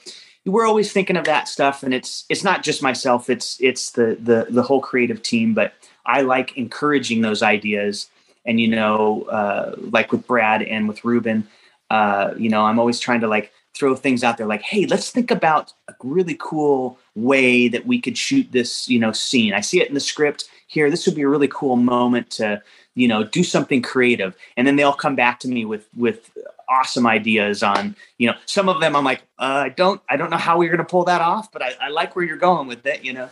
we're 0.46 0.68
always 0.68 0.92
thinking 0.92 1.18
of 1.18 1.26
that 1.26 1.48
stuff 1.48 1.84
and 1.84 1.94
it's 1.94 2.26
it's 2.30 2.44
not 2.44 2.64
just 2.64 2.82
myself 2.82 3.30
it's 3.30 3.58
it's 3.60 3.92
the 3.92 4.18
the 4.20 4.48
the 4.50 4.64
whole 4.64 4.82
creative 4.82 5.22
team 5.22 5.54
but 5.54 5.74
i 6.06 6.22
like 6.22 6.56
encouraging 6.58 7.22
those 7.22 7.42
ideas. 7.42 8.10
And 8.48 8.60
you 8.60 8.68
know 8.68 9.24
uh, 9.24 9.76
like 9.78 10.12
with 10.12 10.28
brad 10.28 10.62
and 10.62 10.88
with 10.88 11.04
ruben 11.04 11.48
uh, 11.90 12.34
you 12.38 12.50
know 12.50 12.64
i'm 12.64 12.80
always 12.80 13.00
trying 13.00 13.22
to 13.22 13.28
like 13.28 13.52
throw 13.74 13.96
things 13.96 14.24
out 14.24 14.38
there 14.38 14.48
like 14.48 14.62
hey 14.62 14.86
let's 14.86 15.10
think 15.10 15.32
about 15.32 15.74
a 15.88 15.94
really 16.04 16.38
cool 16.40 17.00
way 17.16 17.68
that 17.68 17.88
we 17.88 18.00
could 18.00 18.18
shoot 18.18 18.52
this 18.52 18.88
you 18.88 19.00
know 19.00 19.12
scene. 19.12 19.54
I 19.54 19.62
see 19.62 19.82
it 19.82 19.88
in 19.88 19.94
the 19.94 20.00
script 20.00 20.50
here. 20.68 20.90
This 20.90 21.06
would 21.06 21.16
be 21.16 21.24
a 21.24 21.28
really 21.28 21.48
cool 21.48 21.76
moment 21.78 22.30
to 22.32 22.62
you 22.94 23.08
know 23.08 23.24
do 23.24 23.44
something 23.44 23.82
creative. 23.82 24.36
And 24.58 24.68
then 24.68 24.76
they'll 24.76 24.94
come 24.94 25.16
back 25.16 25.40
to 25.42 25.48
me 25.48 25.66
with 25.66 25.88
with 25.96 26.30
awesome 26.70 27.06
ideas 27.08 27.64
on 27.64 27.96
you 28.18 28.28
know 28.28 28.36
some 28.46 28.70
of 28.70 28.80
them 28.80 28.96
i'm 28.96 29.04
like 29.04 29.22
uh, 29.40 29.64
i 29.66 29.70
don't 29.70 30.02
i 30.10 30.18
don't 30.18 30.30
know 30.30 30.38
how 30.38 30.58
we're 30.58 30.70
going 30.70 30.78
to 30.78 30.84
pull 30.84 31.04
that 31.04 31.22
off 31.22 31.52
but 31.52 31.62
I, 31.62 31.74
I, 31.82 31.90
like 31.90 32.16
where 32.16 32.26
you're 32.26 32.38
going 32.38 32.68
with 32.68 32.86
it 32.86 33.04
you 33.04 33.14
know 33.14 33.30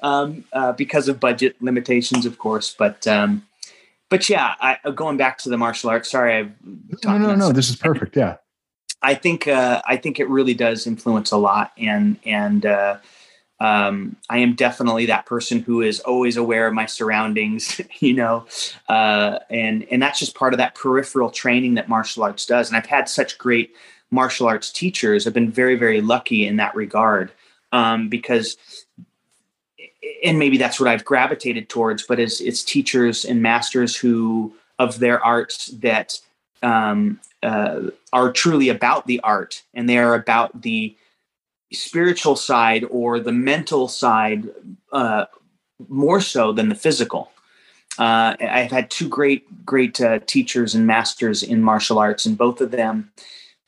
um, 0.00 0.44
uh, 0.52 0.72
because 0.72 1.08
of 1.08 1.20
budget 1.20 1.56
limitations 1.60 2.26
of 2.26 2.38
course 2.38 2.74
but 2.78 3.06
um, 3.06 3.46
but 4.08 4.28
yeah 4.28 4.54
I, 4.60 4.78
uh, 4.84 4.90
going 4.90 5.16
back 5.16 5.38
to 5.38 5.48
the 5.48 5.58
martial 5.58 5.90
arts 5.90 6.10
sorry 6.10 6.38
i 6.38 6.48
no 7.04 7.18
no 7.18 7.34
no 7.34 7.52
this 7.52 7.70
is 7.70 7.76
perfect 7.76 8.16
yeah. 8.16 8.36
I 9.04 9.14
think 9.14 9.48
uh, 9.48 9.82
i 9.86 9.96
think 9.96 10.20
it 10.20 10.28
really 10.28 10.54
does 10.54 10.86
influence 10.86 11.30
a 11.30 11.36
lot 11.36 11.72
and 11.76 12.18
and 12.24 12.64
uh, 12.64 12.98
um, 13.62 14.16
I 14.28 14.38
am 14.38 14.54
definitely 14.54 15.06
that 15.06 15.24
person 15.24 15.60
who 15.60 15.82
is 15.82 16.00
always 16.00 16.36
aware 16.36 16.66
of 16.66 16.74
my 16.74 16.86
surroundings, 16.86 17.80
you 18.00 18.12
know, 18.12 18.44
uh, 18.88 19.38
and 19.50 19.86
and 19.88 20.02
that's 20.02 20.18
just 20.18 20.34
part 20.34 20.52
of 20.52 20.58
that 20.58 20.74
peripheral 20.74 21.30
training 21.30 21.74
that 21.74 21.88
martial 21.88 22.24
arts 22.24 22.44
does. 22.44 22.68
And 22.68 22.76
I've 22.76 22.86
had 22.86 23.08
such 23.08 23.38
great 23.38 23.72
martial 24.10 24.48
arts 24.48 24.72
teachers. 24.72 25.28
I've 25.28 25.32
been 25.32 25.52
very 25.52 25.76
very 25.76 26.00
lucky 26.00 26.44
in 26.44 26.56
that 26.56 26.74
regard 26.74 27.30
um, 27.70 28.08
because, 28.08 28.56
and 30.24 30.40
maybe 30.40 30.58
that's 30.58 30.80
what 30.80 30.88
I've 30.88 31.04
gravitated 31.04 31.68
towards. 31.68 32.02
But 32.02 32.18
it's 32.18 32.40
it's 32.40 32.64
teachers 32.64 33.24
and 33.24 33.42
masters 33.42 33.94
who 33.94 34.52
of 34.80 34.98
their 34.98 35.24
arts 35.24 35.66
that 35.66 36.18
um, 36.64 37.20
uh, 37.44 37.82
are 38.12 38.32
truly 38.32 38.70
about 38.70 39.06
the 39.06 39.20
art 39.20 39.62
and 39.72 39.88
they 39.88 39.98
are 39.98 40.14
about 40.14 40.62
the 40.62 40.96
spiritual 41.72 42.36
side 42.36 42.84
or 42.90 43.20
the 43.20 43.32
mental 43.32 43.88
side 43.88 44.48
uh, 44.92 45.26
more 45.88 46.20
so 46.20 46.52
than 46.52 46.68
the 46.68 46.74
physical. 46.74 47.30
Uh, 47.98 48.34
I've 48.40 48.70
had 48.70 48.90
two 48.90 49.08
great, 49.08 49.66
great 49.66 50.00
uh, 50.00 50.20
teachers 50.26 50.74
and 50.74 50.86
masters 50.86 51.42
in 51.42 51.62
martial 51.62 51.98
arts, 51.98 52.24
and 52.24 52.38
both 52.38 52.60
of 52.60 52.70
them, 52.70 53.12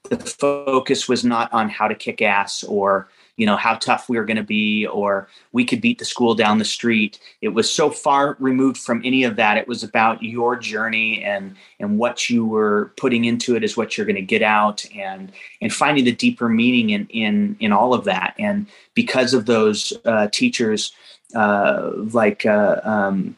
the 0.08 0.16
focus 0.18 1.08
was 1.08 1.24
not 1.24 1.52
on 1.52 1.68
how 1.68 1.88
to 1.88 1.94
kick 1.94 2.22
ass 2.22 2.64
or 2.64 3.08
you 3.36 3.46
know 3.46 3.56
how 3.56 3.74
tough 3.74 4.08
we 4.08 4.16
were 4.16 4.24
going 4.24 4.36
to 4.36 4.42
be 4.42 4.86
or 4.86 5.28
we 5.52 5.64
could 5.64 5.80
beat 5.80 5.98
the 5.98 6.04
school 6.04 6.34
down 6.34 6.58
the 6.58 6.64
street 6.64 7.18
it 7.40 7.48
was 7.48 7.70
so 7.70 7.90
far 7.90 8.36
removed 8.38 8.78
from 8.78 9.00
any 9.04 9.24
of 9.24 9.36
that 9.36 9.56
it 9.56 9.68
was 9.68 9.82
about 9.82 10.22
your 10.22 10.56
journey 10.56 11.22
and 11.22 11.54
and 11.80 11.98
what 11.98 12.30
you 12.30 12.44
were 12.44 12.92
putting 12.96 13.24
into 13.24 13.56
it 13.56 13.64
is 13.64 13.76
what 13.76 13.96
you're 13.96 14.06
going 14.06 14.14
to 14.14 14.22
get 14.22 14.42
out 14.42 14.84
and 14.94 15.32
and 15.60 15.72
finding 15.72 16.04
the 16.04 16.12
deeper 16.12 16.48
meaning 16.48 16.90
in 16.90 17.06
in 17.10 17.56
in 17.60 17.72
all 17.72 17.92
of 17.92 18.04
that 18.04 18.34
and 18.38 18.66
because 18.94 19.34
of 19.34 19.46
those 19.46 19.92
uh, 20.04 20.28
teachers 20.28 20.92
uh, 21.34 21.90
like 22.12 22.46
uh, 22.46 22.80
um, 22.84 23.36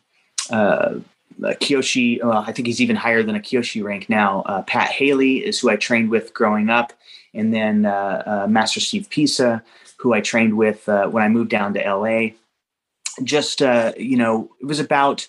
uh, 0.51 0.97
Kyoshi. 1.41 2.23
Well, 2.23 2.45
I 2.47 2.53
think 2.53 2.67
he's 2.67 2.81
even 2.81 2.97
higher 2.97 3.23
than 3.23 3.37
a 3.37 3.41
Kyoshi 3.41 3.83
rank 3.83 4.09
now. 4.09 4.43
Uh, 4.43 4.63
Pat 4.63 4.91
Haley 4.91 5.39
is 5.39 5.59
who 5.59 5.71
I 5.71 5.77
trained 5.77 6.11
with 6.11 6.35
growing 6.35 6.69
up, 6.69 6.93
and 7.33 7.55
then 7.55 7.83
Master 7.83 8.81
Steve 8.81 9.09
Pisa, 9.09 9.63
who 10.07 10.15
I 10.15 10.21
trained 10.21 10.57
with 10.57 10.87
when 10.87 11.23
I 11.23 11.29
moved 11.29 11.51
down 11.51 11.75
to 11.75 11.81
LA. 11.81 12.29
Just 13.25 13.61
you 13.61 14.17
know, 14.17 14.51
it 14.61 14.67
was 14.67 14.79
about 14.79 15.27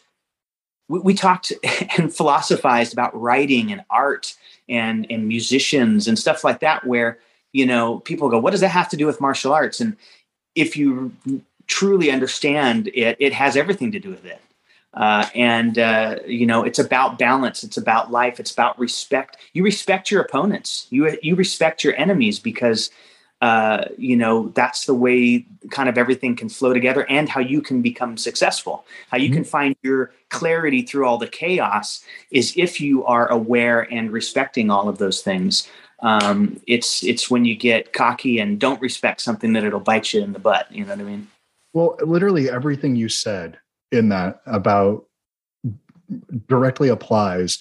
we, 0.90 1.00
we 1.00 1.14
talked 1.14 1.52
and 1.98 2.14
philosophized 2.14 2.94
about 2.94 3.20
writing 3.20 3.72
and 3.72 3.84
art 3.90 4.36
and 4.70 5.08
and 5.10 5.28
musicians 5.28 6.08
and 6.08 6.20
stuff 6.20 6.44
like 6.44 6.60
that 6.60 6.86
where 6.86 7.20
you 7.54 7.66
know 7.66 8.00
people 8.00 8.30
go 8.30 8.38
what 8.38 8.52
does 8.52 8.62
that 8.62 8.70
have 8.70 8.90
to 8.90 8.98
do 8.98 9.06
with 9.06 9.22
martial 9.22 9.54
arts? 9.54 9.80
And 9.80 9.96
if 10.56 10.76
you 10.76 11.12
truly 11.68 12.12
understand 12.12 12.90
it 12.94 13.18
it 13.20 13.34
has 13.34 13.56
everything 13.56 13.92
to 13.92 14.00
do 14.00 14.10
with 14.10 14.26
it. 14.26 14.42
Uh, 14.94 15.28
and 15.36 15.78
uh, 15.78 16.16
you 16.26 16.46
know 16.46 16.64
it's 16.64 16.80
about 16.80 17.20
balance 17.20 17.64
it's 17.64 17.78
about 17.78 18.12
life 18.12 18.40
it's 18.40 18.52
about 18.52 18.78
respect. 18.80 19.38
You 19.54 19.64
respect 19.64 20.12
your 20.12 20.22
opponents. 20.22 20.88
You 20.90 21.18
you 21.22 21.36
respect 21.36 21.84
your 21.84 21.96
enemies 21.96 22.40
because 22.40 22.90
uh, 23.42 23.86
you 23.98 24.16
know 24.16 24.50
that's 24.50 24.86
the 24.86 24.94
way 24.94 25.46
kind 25.70 25.90
of 25.90 25.98
everything 25.98 26.36
can 26.36 26.50
flow 26.50 26.74
together 26.74 27.06
and 27.10 27.30
how 27.30 27.40
you 27.40 27.62
can 27.62 27.82
become 27.82 28.18
successful. 28.18 28.86
How 29.12 29.18
you 29.18 29.28
mm-hmm. 29.28 29.36
can 29.36 29.44
find 29.44 29.76
your 29.84 30.12
clarity 30.30 30.82
through 30.82 31.06
all 31.06 31.18
the 31.18 31.28
chaos 31.28 32.04
is 32.32 32.54
if 32.58 32.82
you 32.82 33.06
are 33.06 33.28
aware 33.32 33.82
and 33.92 34.12
respecting 34.12 34.70
all 34.70 34.90
of 34.90 34.98
those 34.98 35.22
things. 35.22 35.70
Um, 36.00 36.62
it's 36.68 37.04
it's 37.04 37.30
when 37.30 37.46
you 37.46 37.56
get 37.56 37.94
cocky 37.94 38.40
and 38.40 38.60
don't 38.60 38.82
respect 38.82 39.20
something 39.22 39.54
that 39.54 39.64
it'll 39.64 39.80
bite 39.80 40.14
you 40.14 40.22
in 40.22 40.32
the 40.32 40.38
butt 40.38 40.72
you 40.72 40.84
know 40.84 40.92
what 40.92 41.00
i 41.00 41.04
mean? 41.04 41.28
Well 41.74 41.98
literally 42.06 42.52
everything 42.52 42.96
you 42.96 43.10
said 43.10 43.58
in 43.92 44.10
that 44.10 44.42
about 44.46 45.08
directly 46.46 46.90
applies 46.90 47.58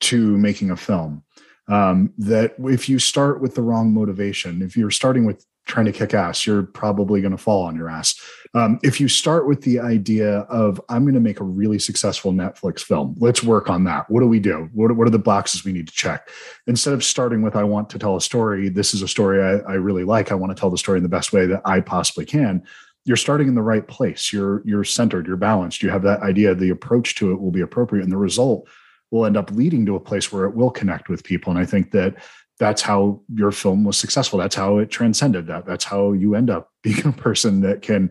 to 0.00 0.36
making 0.36 0.70
a 0.70 0.76
film 0.76 1.22
um, 1.70 2.12
that 2.18 2.54
if 2.58 2.88
you 2.88 2.98
start 2.98 3.40
with 3.40 3.54
the 3.54 3.62
wrong 3.62 3.94
motivation, 3.94 4.60
if 4.60 4.76
you're 4.76 4.90
starting 4.90 5.24
with 5.24 5.46
trying 5.66 5.86
to 5.86 5.92
kick 5.92 6.14
ass, 6.14 6.46
you're 6.46 6.64
probably 6.64 7.20
going 7.20 7.30
to 7.30 7.38
fall 7.38 7.64
on 7.64 7.76
your 7.76 7.88
ass. 7.88 8.20
Um, 8.54 8.80
if 8.82 9.00
you 9.00 9.06
start 9.06 9.46
with 9.46 9.62
the 9.62 9.78
idea 9.78 10.40
of, 10.40 10.80
I'm 10.88 11.04
going 11.04 11.14
to 11.14 11.20
make 11.20 11.38
a 11.38 11.44
really 11.44 11.78
successful 11.78 12.32
Netflix 12.32 12.80
film, 12.80 13.14
let's 13.18 13.44
work 13.44 13.70
on 13.70 13.84
that. 13.84 14.10
What 14.10 14.20
do 14.20 14.26
we 14.26 14.40
do? 14.40 14.68
What, 14.72 14.90
what 14.96 15.06
are 15.06 15.12
the 15.12 15.18
boxes 15.20 15.64
we 15.64 15.72
need 15.72 15.86
to 15.86 15.94
check? 15.94 16.28
Instead 16.66 16.92
of 16.92 17.04
starting 17.04 17.42
with, 17.42 17.54
I 17.54 17.62
want 17.62 17.88
to 17.90 17.98
tell 18.00 18.16
a 18.16 18.20
story, 18.20 18.68
this 18.68 18.92
is 18.92 19.02
a 19.02 19.08
story 19.08 19.40
I, 19.40 19.58
I 19.70 19.74
really 19.74 20.02
like. 20.02 20.32
I 20.32 20.34
want 20.34 20.54
to 20.54 20.58
tell 20.58 20.70
the 20.70 20.78
story 20.78 20.96
in 20.96 21.04
the 21.04 21.08
best 21.08 21.32
way 21.32 21.46
that 21.46 21.62
I 21.64 21.80
possibly 21.80 22.24
can. 22.24 22.64
You're 23.04 23.16
starting 23.16 23.46
in 23.46 23.54
the 23.54 23.62
right 23.62 23.86
place. 23.86 24.32
You're 24.32 24.62
you're 24.66 24.84
centered. 24.84 25.26
You're 25.26 25.36
balanced. 25.36 25.82
You 25.82 25.88
have 25.88 26.02
that 26.02 26.20
idea. 26.20 26.54
The 26.54 26.68
approach 26.68 27.14
to 27.14 27.32
it 27.32 27.40
will 27.40 27.50
be 27.50 27.62
appropriate, 27.62 28.02
and 28.02 28.12
the 28.12 28.18
result 28.18 28.68
will 29.10 29.26
end 29.26 29.36
up 29.36 29.50
leading 29.50 29.84
to 29.86 29.96
a 29.96 30.00
place 30.00 30.32
where 30.32 30.44
it 30.44 30.54
will 30.54 30.70
connect 30.70 31.08
with 31.08 31.24
people. 31.24 31.50
And 31.50 31.60
I 31.60 31.66
think 31.66 31.90
that 31.92 32.16
that's 32.58 32.82
how 32.82 33.20
your 33.34 33.50
film 33.50 33.84
was 33.84 33.96
successful. 33.96 34.38
That's 34.38 34.54
how 34.54 34.78
it 34.78 34.90
transcended 34.90 35.46
that. 35.46 35.66
That's 35.66 35.84
how 35.84 36.12
you 36.12 36.34
end 36.34 36.50
up 36.50 36.70
being 36.82 37.06
a 37.06 37.12
person 37.12 37.62
that 37.62 37.82
can 37.82 38.10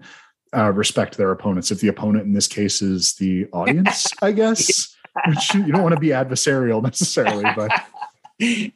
uh, 0.55 0.71
respect 0.71 1.17
their 1.17 1.31
opponents. 1.31 1.71
If 1.71 1.79
the 1.79 1.87
opponent 1.87 2.25
in 2.25 2.33
this 2.33 2.47
case 2.47 2.81
is 2.81 3.13
the 3.15 3.45
audience, 3.53 4.07
I 4.21 4.31
guess, 4.31 4.95
which 5.27 5.53
you 5.53 5.71
don't 5.71 5.83
want 5.83 5.95
to 5.95 6.01
be 6.01 6.07
adversarial 6.07 6.81
necessarily, 6.83 7.45
but 7.55 7.71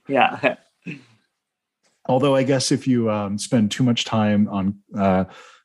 yeah. 0.07 0.55
Although 2.05 2.36
I 2.36 2.43
guess 2.43 2.71
if 2.71 2.86
you 2.86 3.09
um, 3.09 3.38
spend 3.38 3.71
too 3.71 3.83
much 3.83 4.03
time 4.05 4.47
on 4.49 4.79
uh, 4.95 5.23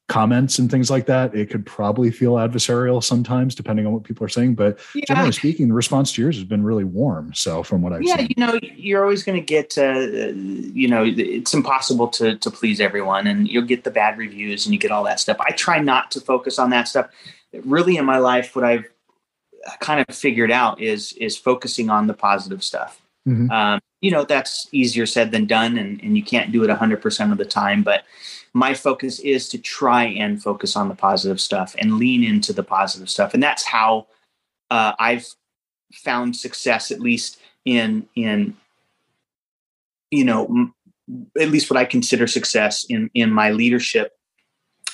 comments 0.08 0.58
and 0.58 0.70
things 0.70 0.90
like 0.90 1.04
that, 1.06 1.34
it 1.34 1.50
could 1.50 1.64
probably 1.66 2.10
feel 2.10 2.34
adversarial 2.34 3.04
sometimes, 3.04 3.54
depending 3.54 3.86
on 3.86 3.92
what 3.92 4.04
people 4.04 4.24
are 4.24 4.30
saying. 4.30 4.54
But 4.54 4.78
yeah. 4.94 5.04
generally 5.06 5.32
speaking, 5.32 5.68
the 5.68 5.74
response 5.74 6.12
to 6.14 6.22
yours 6.22 6.36
has 6.36 6.44
been 6.44 6.64
really 6.64 6.84
warm. 6.84 7.34
So 7.34 7.62
from 7.62 7.82
what 7.82 7.92
I've 7.92 8.02
yeah, 8.02 8.16
seen. 8.16 8.28
you 8.36 8.46
know, 8.46 8.58
you're 8.62 9.02
always 9.02 9.22
going 9.22 9.38
to 9.38 9.44
get, 9.44 9.76
uh, 9.76 10.32
you 10.72 10.88
know, 10.88 11.04
it's 11.06 11.52
impossible 11.52 12.08
to 12.08 12.36
to 12.38 12.50
please 12.50 12.80
everyone, 12.80 13.26
and 13.26 13.46
you'll 13.46 13.66
get 13.66 13.84
the 13.84 13.90
bad 13.90 14.16
reviews 14.18 14.66
and 14.66 14.72
you 14.72 14.80
get 14.80 14.90
all 14.90 15.04
that 15.04 15.20
stuff. 15.20 15.36
I 15.40 15.50
try 15.50 15.78
not 15.78 16.10
to 16.12 16.20
focus 16.20 16.58
on 16.58 16.70
that 16.70 16.88
stuff. 16.88 17.08
Really, 17.52 17.96
in 17.96 18.04
my 18.06 18.18
life, 18.18 18.56
what 18.56 18.64
I've 18.64 18.86
kind 19.80 20.04
of 20.06 20.14
figured 20.14 20.50
out 20.50 20.80
is 20.80 21.12
is 21.14 21.36
focusing 21.36 21.90
on 21.90 22.06
the 22.06 22.14
positive 22.14 22.64
stuff. 22.64 23.00
Mm-hmm. 23.28 23.50
Um, 23.50 23.80
you 24.00 24.10
know, 24.10 24.24
that's 24.24 24.68
easier 24.72 25.04
said 25.04 25.32
than 25.32 25.44
done, 25.44 25.76
and 25.76 26.02
and 26.02 26.16
you 26.16 26.22
can't 26.22 26.50
do 26.50 26.64
it 26.64 26.68
100 26.68 27.02
percent 27.02 27.30
of 27.30 27.36
the 27.36 27.44
time, 27.44 27.82
but 27.82 28.04
my 28.54 28.74
focus 28.74 29.18
is 29.20 29.48
to 29.50 29.58
try 29.58 30.04
and 30.04 30.42
focus 30.42 30.76
on 30.76 30.88
the 30.88 30.94
positive 30.94 31.40
stuff 31.40 31.74
and 31.78 31.98
lean 31.98 32.24
into 32.24 32.52
the 32.52 32.62
positive 32.62 33.10
stuff. 33.10 33.34
And 33.34 33.42
that's 33.42 33.64
how 33.64 34.06
uh, 34.70 34.92
i've 34.98 35.26
found 35.92 36.36
success 36.36 36.90
at 36.90 37.00
least 37.00 37.38
in 37.64 38.06
in 38.14 38.56
you 40.10 40.24
know 40.24 40.46
m- 40.46 40.74
at 41.40 41.48
least 41.48 41.70
what 41.70 41.76
i 41.76 41.84
consider 41.84 42.26
success 42.26 42.84
in 42.88 43.10
in 43.14 43.30
my 43.30 43.50
leadership 43.50 44.12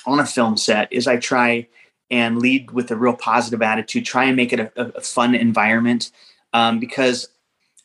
on 0.05 0.19
a 0.19 0.25
film 0.25 0.55
set 0.55 0.91
is 0.91 1.07
i 1.07 1.17
try 1.17 1.67
and 2.11 2.37
lead 2.37 2.71
with 2.71 2.89
a 2.91 2.95
real 2.95 3.15
positive 3.15 3.61
attitude 3.61 4.05
try 4.05 4.25
and 4.25 4.35
make 4.35 4.53
it 4.53 4.59
a, 4.59 4.71
a 4.77 5.01
fun 5.01 5.35
environment 5.35 6.11
um, 6.53 6.79
because 6.79 7.27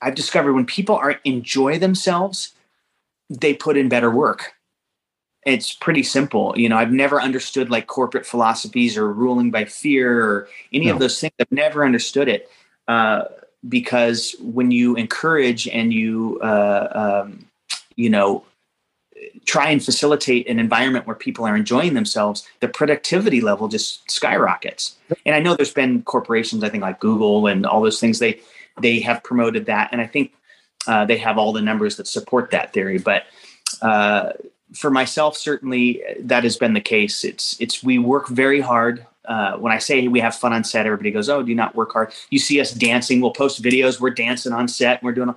i've 0.01 0.15
discovered 0.15 0.53
when 0.53 0.67
people 0.67 0.95
are 0.95 1.21
enjoy 1.25 1.79
themselves 1.79 2.55
they 3.29 3.55
put 3.55 3.77
in 3.77 3.89
better 3.89 4.11
work 4.11 4.53
it's 5.47 5.73
pretty 5.73 6.03
simple. 6.03 6.55
You 6.57 6.69
know, 6.69 6.77
I've 6.77 6.93
never 6.93 7.21
understood 7.21 7.71
like 7.71 7.87
corporate 7.87 8.27
philosophies 8.27 8.97
or 8.97 9.13
ruling 9.13 9.51
by 9.51 9.65
fear 9.65 10.23
or 10.23 10.49
any 10.73 10.87
no. 10.87 10.93
of 10.93 10.99
those 10.99 11.19
things. 11.21 11.33
I've 11.41 11.51
never 11.51 11.85
understood 11.85 12.29
it 12.29 12.51
uh, 12.89 13.25
because 13.69 14.35
when 14.41 14.71
you 14.71 14.97
encourage 14.97 15.67
and 15.69 15.93
you, 15.93 16.39
uh, 16.43 17.23
um, 17.25 17.47
you 17.97 18.11
know, 18.11 18.45
try 19.45 19.71
and 19.71 19.85
facilitate 19.85 20.49
an 20.49 20.59
environment 20.59 21.07
where 21.07 21.17
people 21.17 21.45
are 21.45 21.57
enjoying 21.57 21.95
themselves, 21.95 22.47
the 22.61 22.69
productivity 22.69 23.41
level 23.41 23.69
just 23.69 24.11
skyrockets. 24.11 24.97
And 25.27 25.35
I 25.35 25.41
know 25.41 25.55
there's 25.55 25.73
been 25.73 26.03
corporations, 26.03 26.65
I 26.65 26.69
think 26.69 26.83
like 26.83 27.01
Google 27.01 27.47
and 27.47 27.67
all 27.67 27.81
those 27.81 28.01
things. 28.01 28.19
They 28.19 28.41
they 28.81 29.01
have 29.01 29.23
promoted 29.23 29.67
that, 29.67 29.91
and 29.93 30.01
I 30.01 30.07
think 30.07 30.33
uh, 30.87 31.05
they 31.05 31.19
have 31.19 31.37
all 31.37 31.53
the 31.53 31.61
numbers 31.61 31.97
that 31.97 32.07
support 32.07 32.51
that 32.53 32.73
theory. 32.73 32.99
But 32.99 33.25
uh, 33.83 34.33
for 34.73 34.91
myself, 34.91 35.37
certainly 35.37 36.03
that 36.21 36.45
has 36.45 36.57
been 36.57 36.75
the 36.75 36.81
case. 36.81 37.25
It's 37.25 37.57
it's 37.61 37.83
we 37.83 37.99
work 37.99 38.29
very 38.29 38.61
hard. 38.61 39.07
Uh, 39.25 39.57
when 39.59 39.73
I 39.73 39.79
say 39.79 40.09
we 40.09 40.21
have 40.21 40.35
fun 40.35 40.53
on 40.53 40.65
set, 40.65 40.87
everybody 40.87 41.11
goes, 41.11 41.29
"Oh, 41.29 41.43
do 41.43 41.49
you 41.49 41.57
not 41.57 41.75
work 41.75 41.93
hard?" 41.93 42.13
You 42.31 42.39
see 42.39 42.61
us 42.61 42.73
dancing. 42.73 43.21
We'll 43.21 43.33
post 43.33 43.63
videos. 43.63 44.01
We're 44.01 44.11
dancing 44.11 44.53
on 44.53 44.69
set. 44.69 45.03
we're 45.03 45.13
doing. 45.13 45.35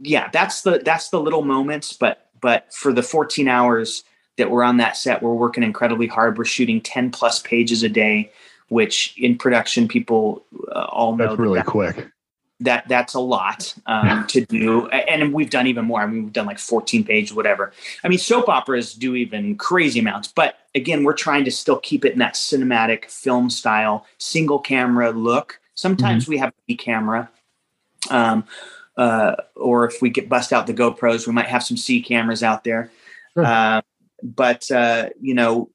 Yeah, 0.00 0.30
that's 0.32 0.62
the 0.62 0.80
that's 0.84 1.10
the 1.10 1.20
little 1.20 1.42
moments. 1.42 1.92
But 1.92 2.30
but 2.40 2.72
for 2.72 2.92
the 2.92 3.02
14 3.02 3.48
hours 3.48 4.04
that 4.36 4.50
we're 4.50 4.62
on 4.62 4.78
that 4.78 4.96
set, 4.96 5.22
we're 5.22 5.34
working 5.34 5.62
incredibly 5.62 6.06
hard. 6.06 6.38
We're 6.38 6.44
shooting 6.44 6.80
10 6.80 7.10
plus 7.10 7.40
pages 7.40 7.82
a 7.82 7.88
day, 7.88 8.32
which 8.68 9.14
in 9.18 9.36
production 9.36 9.88
people 9.88 10.44
uh, 10.72 10.84
all 10.84 11.16
know 11.16 11.28
that's 11.28 11.38
really 11.38 11.58
that, 11.58 11.66
quick 11.66 12.10
that 12.60 12.86
that's 12.88 13.14
a 13.14 13.20
lot 13.20 13.74
um, 13.86 14.26
to 14.28 14.44
do. 14.44 14.86
And 14.88 15.32
we've 15.32 15.50
done 15.50 15.66
even 15.66 15.86
more. 15.86 16.02
I 16.02 16.06
mean 16.06 16.24
we've 16.24 16.32
done 16.32 16.46
like 16.46 16.58
14 16.58 17.04
page 17.04 17.32
whatever. 17.32 17.72
I 18.04 18.08
mean 18.08 18.18
soap 18.18 18.48
operas 18.48 18.94
do 18.94 19.14
even 19.14 19.56
crazy 19.56 20.00
amounts 20.00 20.28
but 20.28 20.56
again 20.74 21.02
we're 21.02 21.14
trying 21.14 21.44
to 21.46 21.50
still 21.50 21.78
keep 21.78 22.04
it 22.04 22.12
in 22.12 22.18
that 22.18 22.34
cinematic 22.34 23.06
film 23.06 23.50
style 23.50 24.06
single 24.18 24.58
camera 24.58 25.10
look. 25.10 25.60
Sometimes 25.74 26.24
mm-hmm. 26.24 26.32
we 26.32 26.38
have 26.38 26.52
a 26.68 26.74
camera 26.76 27.30
um, 28.10 28.44
uh, 28.96 29.36
or 29.56 29.86
if 29.86 30.02
we 30.02 30.10
get 30.10 30.28
bust 30.28 30.52
out 30.52 30.66
the 30.66 30.74
gopros 30.74 31.26
we 31.26 31.32
might 31.32 31.46
have 31.46 31.62
some 31.62 31.76
c 31.76 32.02
cameras 32.02 32.42
out 32.42 32.64
there. 32.64 32.90
Sure. 33.34 33.44
uh, 33.44 33.80
but 34.22 34.70
uh, 34.70 35.08
you 35.20 35.34
know 35.34 35.70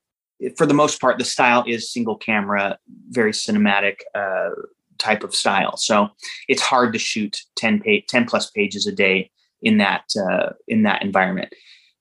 for 0.58 0.66
the 0.66 0.74
most 0.74 1.02
part 1.02 1.18
the 1.18 1.26
style 1.26 1.64
is 1.66 1.92
single 1.92 2.16
camera 2.16 2.78
very 3.10 3.32
cinematic 3.32 4.02
uh, 4.14 4.50
type 4.98 5.24
of 5.24 5.36
style. 5.36 5.78
So 5.78 6.10
it's 6.48 6.62
hard 6.62 6.94
to 6.94 7.00
shoot 7.00 7.42
10 7.58 7.82
page, 7.82 8.06
10 8.08 8.26
plus 8.26 8.50
pages 8.50 8.88
a 8.88 8.92
day 8.92 9.32
in 9.62 9.78
that 9.78 10.04
uh, 10.18 10.52
in 10.68 10.84
that 10.84 11.02
environment. 11.02 11.54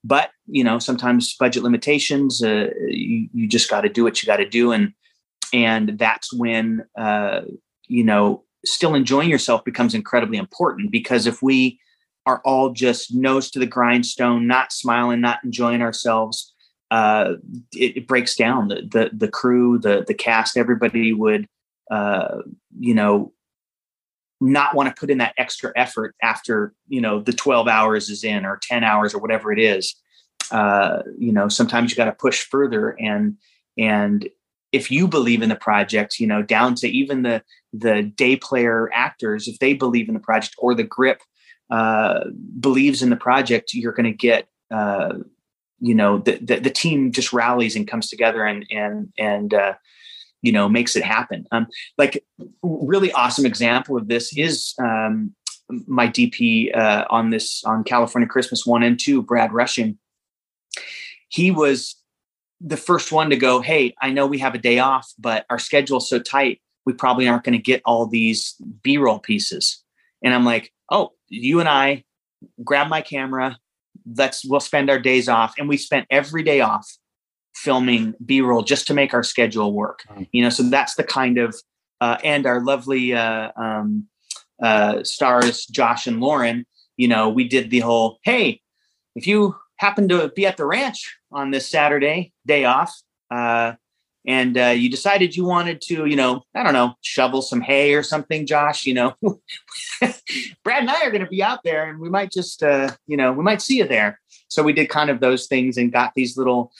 But 0.03 0.29
you 0.47 0.63
know, 0.63 0.77
sometimes 0.79 1.35
budget 1.35 1.63
limitations. 1.63 2.43
Uh, 2.43 2.69
you, 2.87 3.27
you 3.33 3.47
just 3.47 3.69
got 3.69 3.81
to 3.81 3.89
do 3.89 4.03
what 4.03 4.21
you 4.21 4.27
got 4.27 4.37
to 4.37 4.47
do, 4.47 4.71
and 4.71 4.93
and 5.51 5.97
that's 5.97 6.31
when 6.31 6.85
uh, 6.97 7.41
you 7.87 8.03
know 8.03 8.43
still 8.65 8.95
enjoying 8.95 9.29
yourself 9.29 9.65
becomes 9.65 9.95
incredibly 9.95 10.37
important. 10.37 10.91
Because 10.91 11.25
if 11.25 11.41
we 11.41 11.79
are 12.27 12.41
all 12.45 12.71
just 12.71 13.13
nose 13.13 13.49
to 13.51 13.59
the 13.59 13.65
grindstone, 13.65 14.47
not 14.47 14.71
smiling, 14.71 15.21
not 15.21 15.43
enjoying 15.43 15.81
ourselves, 15.81 16.53
uh, 16.91 17.33
it, 17.73 17.97
it, 17.97 18.07
breaks 18.07 18.35
down 18.35 18.67
the, 18.67 18.81
the 18.91 19.09
the 19.11 19.27
crew, 19.27 19.79
the 19.79 20.05
the 20.07 20.13
cast. 20.13 20.55
Everybody 20.55 21.13
would 21.13 21.47
uh, 21.91 22.39
you 22.79 22.93
know, 22.93 23.33
not 24.41 24.75
want 24.75 24.89
to 24.89 24.99
put 24.99 25.09
in 25.09 25.19
that 25.19 25.33
extra 25.37 25.71
effort 25.75 26.15
after 26.21 26.73
you 26.87 27.01
know 27.01 27.21
the 27.21 27.33
12 27.33 27.67
hours 27.67 28.09
is 28.09 28.23
in 28.23 28.45
or 28.45 28.59
10 28.61 28.83
hours 28.83 29.13
or 29.13 29.19
whatever 29.19 29.51
it 29.51 29.59
is. 29.59 29.95
Uh, 30.51 31.01
you 31.17 31.31
know 31.31 31.47
sometimes 31.47 31.89
you 31.89 31.97
got 31.97 32.05
to 32.05 32.11
push 32.11 32.43
further 32.43 32.91
and 32.99 33.35
and 33.77 34.29
if 34.75 34.91
you 34.91 35.07
believe 35.07 35.41
in 35.41 35.47
the 35.47 35.55
project, 35.55 36.19
you 36.19 36.27
know, 36.27 36.41
down 36.41 36.75
to 36.75 36.87
even 36.87 37.21
the 37.21 37.41
the 37.71 38.03
day 38.03 38.35
player 38.35 38.89
actors, 38.93 39.47
if 39.47 39.59
they 39.59 39.73
believe 39.73 40.09
in 40.09 40.13
the 40.13 40.19
project 40.19 40.55
or 40.57 40.75
the 40.75 40.83
grip 40.83 41.21
uh, 41.69 42.25
believes 42.59 43.01
in 43.01 43.09
the 43.09 43.15
project, 43.15 43.73
you're 43.73 43.93
going 43.93 44.11
to 44.11 44.11
get, 44.11 44.47
uh, 44.71 45.13
you 45.79 45.95
know, 45.95 46.19
the, 46.19 46.37
the, 46.37 46.59
the 46.59 46.69
team 46.69 47.11
just 47.13 47.31
rallies 47.31 47.77
and 47.77 47.87
comes 47.87 48.09
together 48.09 48.43
and 48.43 48.65
and 48.69 49.13
and 49.17 49.53
uh, 49.53 49.73
you 50.45 50.51
know 50.51 50.69
makes 50.69 50.95
it 50.95 51.03
happen. 51.03 51.45
Um, 51.51 51.67
like 51.97 52.23
really 52.61 53.11
awesome 53.11 53.45
example 53.45 53.97
of 53.97 54.07
this 54.07 54.35
is 54.37 54.73
um, 54.79 55.33
my 55.87 56.07
DP 56.07 56.75
uh, 56.75 57.05
on 57.09 57.31
this 57.31 57.63
on 57.65 57.83
California 57.83 58.27
Christmas 58.27 58.65
one 58.65 58.83
and 58.83 58.99
two, 58.99 59.21
Brad 59.23 59.51
Rushing. 59.51 59.97
He 61.29 61.51
was 61.51 61.95
the 62.61 62.77
first 62.77 63.11
one 63.11 63.29
to 63.29 63.35
go, 63.35 63.61
Hey, 63.61 63.95
I 64.01 64.11
know 64.11 64.27
we 64.27 64.37
have 64.39 64.55
a 64.55 64.59
day 64.59 64.79
off, 64.79 65.11
but 65.17 65.45
our 65.49 65.59
schedule's 65.59 66.09
so 66.09 66.19
tight, 66.19 66.61
we 66.85 66.93
probably 66.93 67.27
aren't 67.27 67.43
going 67.43 67.57
to 67.57 67.61
get 67.61 67.81
all 67.85 68.05
these 68.05 68.55
B 68.83 68.97
roll 68.97 69.19
pieces. 69.19 69.83
And 70.23 70.33
I'm 70.33 70.45
like, 70.45 70.71
Oh, 70.91 71.11
you 71.27 71.59
and 71.59 71.67
I 71.67 72.03
grab 72.63 72.87
my 72.87 73.01
camera. 73.01 73.57
Let's, 74.15 74.45
we'll 74.45 74.59
spend 74.59 74.89
our 74.89 74.99
days 74.99 75.27
off. 75.27 75.55
And 75.57 75.67
we 75.67 75.77
spent 75.77 76.05
every 76.11 76.43
day 76.43 76.61
off 76.61 76.87
filming 77.55 78.13
B 78.25 78.41
roll 78.41 78.61
just 78.61 78.87
to 78.87 78.93
make 78.93 79.13
our 79.13 79.23
schedule 79.23 79.73
work. 79.73 80.03
You 80.31 80.43
know, 80.43 80.49
so 80.49 80.63
that's 80.63 80.95
the 80.95 81.03
kind 81.03 81.37
of, 81.37 81.55
uh, 82.01 82.17
and 82.23 82.45
our 82.45 82.63
lovely 82.63 83.13
uh, 83.13 83.51
um, 83.55 84.07
uh, 84.61 85.03
stars, 85.03 85.65
Josh 85.65 86.07
and 86.07 86.21
Lauren, 86.21 86.65
you 86.97 87.07
know, 87.07 87.29
we 87.29 87.47
did 87.47 87.69
the 87.69 87.79
whole, 87.79 88.19
Hey, 88.23 88.61
if 89.15 89.27
you 89.27 89.55
happen 89.77 90.07
to 90.09 90.29
be 90.35 90.45
at 90.45 90.57
the 90.57 90.65
ranch 90.65 91.17
on 91.31 91.51
this 91.51 91.67
Saturday, 91.67 92.33
day 92.45 92.65
off, 92.65 92.93
uh, 93.31 93.73
and 94.27 94.57
uh, 94.57 94.67
you 94.67 94.89
decided 94.89 95.35
you 95.35 95.45
wanted 95.45 95.81
to, 95.81 96.05
you 96.05 96.15
know, 96.15 96.43
I 96.55 96.63
don't 96.63 96.73
know, 96.73 96.95
shovel 97.01 97.41
some 97.41 97.61
hay 97.61 97.93
or 97.93 98.01
something, 98.01 98.47
Josh, 98.47 98.85
you 98.85 98.93
know, 98.93 99.13
Brad 100.63 100.81
and 100.81 100.89
I 100.89 101.05
are 101.05 101.11
going 101.11 101.23
to 101.23 101.29
be 101.29 101.43
out 101.43 101.59
there 101.63 101.89
and 101.89 101.99
we 101.99 102.09
might 102.09 102.31
just, 102.31 102.63
uh, 102.63 102.91
you 103.07 103.17
know, 103.17 103.33
we 103.33 103.43
might 103.43 103.61
see 103.61 103.77
you 103.77 103.87
there. 103.87 104.19
So 104.47 104.63
we 104.63 104.73
did 104.73 104.89
kind 104.89 105.09
of 105.09 105.19
those 105.19 105.47
things 105.47 105.77
and 105.77 105.91
got 105.91 106.13
these 106.15 106.37
little 106.37 106.71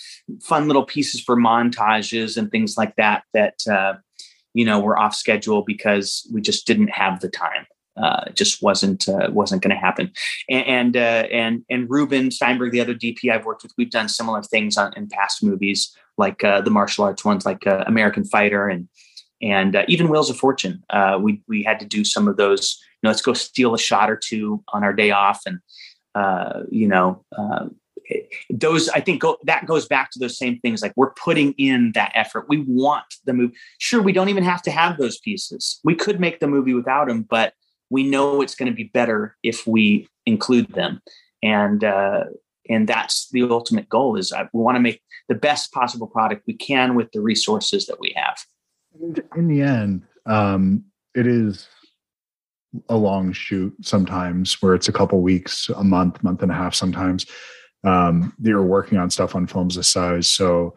fun 0.42 0.68
little 0.68 0.86
pieces 0.86 1.22
for 1.22 1.36
montages 1.36 2.38
and 2.38 2.50
things 2.52 2.78
like 2.78 2.96
that, 2.96 3.24
that, 3.34 3.68
uh, 3.70 3.96
you 4.54 4.66
know, 4.66 4.80
were 4.80 4.98
off 4.98 5.16
schedule 5.16 5.64
because 5.64 6.30
we 6.34 6.42
just 6.42 6.68
didn't 6.68 6.90
have 6.90 7.20
the 7.20 7.30
time 7.30 7.66
uh, 7.98 8.30
just 8.34 8.62
wasn't 8.62 9.08
uh, 9.08 9.30
wasn't 9.32 9.62
going 9.62 9.74
to 9.74 9.80
happen. 9.80 10.12
And 10.50 10.66
and, 10.66 10.98
uh, 10.98 11.28
and 11.32 11.64
and 11.70 11.90
Ruben 11.90 12.32
Steinberg, 12.32 12.72
the 12.72 12.82
other 12.82 12.96
DP 12.96 13.32
I've 13.32 13.46
worked 13.46 13.64
with, 13.64 13.74
we've 13.78 13.92
done 13.92 14.10
similar 14.10 14.44
things 14.44 14.78
on, 14.78 14.94
in 14.96 15.08
past 15.08 15.44
movies, 15.44 15.96
like 16.18 16.44
uh, 16.44 16.62
the 16.62 16.72
martial 16.72 17.06
arts 17.06 17.24
ones, 17.24 17.46
like 17.46 17.66
uh, 17.66 17.84
American 17.88 18.26
Fighter, 18.26 18.68
and 18.68 18.88
and 19.42 19.76
uh, 19.76 19.86
even 19.88 20.10
Wheels 20.10 20.30
of 20.30 20.38
Fortune. 20.38 20.84
we 21.22 21.42
we 21.48 21.64
had 21.64 21.80
to 21.80 21.86
do 21.86 22.04
some 22.04 22.28
of 22.28 22.38
those. 22.38 22.78
You 23.02 23.08
know, 23.08 23.10
let's 23.12 23.22
go 23.22 23.34
steal 23.34 23.74
a 23.74 23.80
shot 23.80 24.10
or 24.10 24.18
two 24.18 24.64
on 24.74 24.84
our 24.84 24.94
day 24.94 25.12
off, 25.12 25.42
and 25.46 25.60
you 26.72 26.88
know. 26.88 27.24
those 28.52 28.88
I 28.90 29.00
think 29.00 29.22
go, 29.22 29.38
that 29.46 29.66
goes 29.66 29.88
back 29.88 30.12
to 30.12 30.20
those 30.20 30.38
same 30.38 30.60
things. 30.60 30.82
Like 30.82 30.94
we're 30.96 31.14
putting 31.14 31.54
in 31.54 31.92
that 31.94 32.12
effort. 32.14 32.46
We 32.48 32.64
want 32.68 33.06
the 33.26 33.34
movie. 33.34 33.56
Sure, 33.80 34.02
we 34.02 34.14
don't 34.14 34.30
even 34.30 34.44
have 34.44 34.62
to 34.64 34.72
have 34.72 34.98
those 34.98 35.18
pieces. 35.20 35.80
We 35.84 35.96
could 35.96 36.20
make 36.20 36.40
the 36.40 36.48
movie 36.48 36.76
without 36.76 37.08
them, 37.08 37.24
but 37.24 37.54
we 37.90 38.04
know 38.04 38.42
it's 38.42 38.56
going 38.56 38.72
to 38.72 38.76
be 38.76 38.86
better 38.86 39.36
if 39.44 39.68
we 39.68 40.08
include 40.26 40.68
them 40.74 41.02
and 41.44 41.84
uh, 41.84 42.26
and 42.70 42.88
that's 42.88 43.30
the 43.30 43.44
ultimate 43.44 43.88
goal 43.90 44.18
is 44.18 44.34
we 44.54 44.60
want 44.60 44.76
to 44.76 44.82
make 44.82 45.02
the 45.30 45.36
best 45.36 45.72
possible 45.72 46.08
product 46.08 46.44
we 46.48 46.54
can 46.54 46.96
with 46.96 47.12
the 47.12 47.22
resources 47.22 47.86
that 47.86 48.00
we 48.00 48.14
have 48.16 48.38
in 49.36 49.48
the 49.48 49.62
end 49.62 50.04
um, 50.26 50.84
it 51.14 51.28
is 51.28 51.68
a 52.90 52.96
long 52.96 53.32
shoot 53.32 53.74
sometimes 53.82 54.62
where 54.62 54.76
it's 54.76 54.88
a 54.88 54.94
couple 54.94 55.22
weeks 55.22 55.70
a 55.70 55.84
month 55.84 56.24
month 56.24 56.42
and 56.42 56.52
a 56.52 56.56
half 56.56 56.76
sometimes. 56.76 57.26
Um, 57.84 58.34
you're 58.42 58.64
working 58.64 58.98
on 58.98 59.10
stuff 59.10 59.36
on 59.36 59.48
films 59.48 59.76
this 59.76 59.88
size. 59.88 60.28
So 60.28 60.76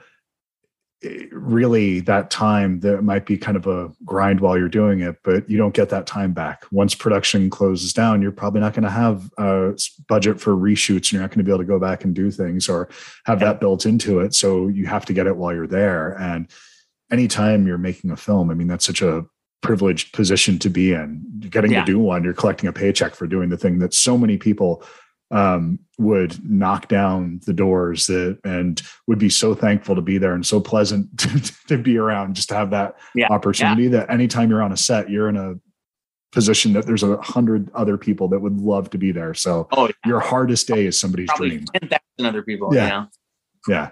really 1.30 2.00
that 2.00 2.28
time 2.28 2.80
that 2.80 3.02
might 3.02 3.24
be 3.24 3.38
kind 3.38 3.56
of 3.56 3.68
a 3.68 3.88
grind 4.04 4.40
while 4.40 4.58
you're 4.58 4.68
doing 4.68 4.98
it 4.98 5.14
but 5.22 5.48
you 5.48 5.56
don't 5.56 5.72
get 5.72 5.90
that 5.90 6.06
time 6.06 6.32
back. 6.32 6.64
Once 6.72 6.94
production 6.94 7.48
closes 7.48 7.92
down 7.92 8.20
you're 8.20 8.32
probably 8.32 8.60
not 8.60 8.74
going 8.74 8.82
to 8.82 8.90
have 8.90 9.30
a 9.38 9.78
budget 10.08 10.40
for 10.40 10.56
reshoots 10.56 10.96
and 10.96 11.12
you're 11.12 11.22
not 11.22 11.30
going 11.30 11.38
to 11.38 11.44
be 11.44 11.52
able 11.52 11.62
to 11.62 11.64
go 11.64 11.78
back 11.78 12.02
and 12.02 12.16
do 12.16 12.32
things 12.32 12.68
or 12.68 12.88
have 13.26 13.38
that 13.38 13.60
built 13.60 13.86
into 13.86 14.18
it. 14.18 14.34
So 14.34 14.66
you 14.66 14.86
have 14.86 15.04
to 15.06 15.12
get 15.12 15.28
it 15.28 15.36
while 15.36 15.54
you're 15.54 15.68
there. 15.68 16.18
And 16.18 16.50
anytime 17.10 17.66
you're 17.66 17.78
making 17.78 18.10
a 18.10 18.16
film 18.16 18.50
i 18.50 18.54
mean 18.54 18.68
that's 18.68 18.84
such 18.84 19.02
a 19.02 19.24
privileged 19.62 20.12
position 20.12 20.58
to 20.60 20.70
be 20.70 20.92
in. 20.92 21.24
You're 21.40 21.50
getting 21.50 21.72
yeah. 21.72 21.80
to 21.80 21.86
do 21.86 21.98
one 21.98 22.24
you're 22.24 22.32
collecting 22.32 22.68
a 22.68 22.72
paycheck 22.72 23.14
for 23.14 23.26
doing 23.26 23.48
the 23.48 23.56
thing 23.56 23.78
that 23.80 23.94
so 23.94 24.16
many 24.16 24.36
people 24.36 24.82
um, 25.30 25.78
would 25.98 26.42
knock 26.48 26.88
down 26.88 27.40
the 27.44 27.52
doors 27.52 28.06
that, 28.06 28.38
and 28.44 28.80
would 29.06 29.18
be 29.18 29.28
so 29.28 29.54
thankful 29.54 29.94
to 29.94 30.00
be 30.00 30.16
there 30.16 30.32
and 30.32 30.46
so 30.46 30.60
pleasant 30.60 31.18
to, 31.18 31.52
to 31.68 31.78
be 31.78 31.98
around 31.98 32.34
just 32.34 32.48
to 32.48 32.54
have 32.54 32.70
that 32.70 32.96
yeah. 33.14 33.26
opportunity 33.28 33.84
yeah. 33.84 33.90
that 33.90 34.10
anytime 34.10 34.48
you're 34.48 34.62
on 34.62 34.72
a 34.72 34.76
set 34.76 35.10
you're 35.10 35.28
in 35.28 35.36
a 35.36 35.54
position 36.30 36.74
that 36.74 36.86
there's 36.86 37.02
a 37.02 37.16
hundred 37.22 37.70
other 37.74 37.96
people 37.96 38.28
that 38.28 38.40
would 38.40 38.58
love 38.58 38.90
to 38.90 38.98
be 38.98 39.12
there. 39.12 39.32
So 39.34 39.66
oh, 39.72 39.88
your 40.04 40.20
hardest 40.20 40.68
day 40.68 40.86
is 40.86 41.00
somebody's 41.00 41.28
Probably 41.28 41.50
dream. 41.50 41.64
10,000 41.80 42.00
other 42.26 42.42
people 42.42 42.74
yeah. 42.74 43.06
yeah 43.66 43.90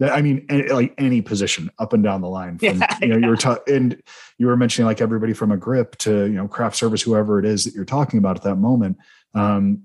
I 0.00 0.22
mean, 0.22 0.46
like 0.70 0.94
any 0.96 1.20
position 1.20 1.70
up 1.78 1.92
and 1.92 2.02
down 2.02 2.20
the 2.20 2.28
line. 2.28 2.58
From, 2.58 2.78
yeah, 2.78 2.98
you 3.02 3.08
know, 3.08 3.16
yeah. 3.16 3.24
you 3.24 3.30
were 3.30 3.36
ta- 3.36 3.58
and 3.66 4.02
you 4.38 4.46
were 4.46 4.56
mentioning 4.56 4.86
like 4.86 5.00
everybody 5.00 5.32
from 5.32 5.52
a 5.52 5.56
grip 5.56 5.96
to 5.98 6.26
you 6.26 6.34
know 6.34 6.48
craft 6.48 6.76
service, 6.76 7.02
whoever 7.02 7.38
it 7.38 7.44
is 7.44 7.64
that 7.64 7.74
you're 7.74 7.84
talking 7.84 8.18
about 8.18 8.36
at 8.36 8.42
that 8.44 8.56
moment. 8.56 8.96
Um, 9.34 9.82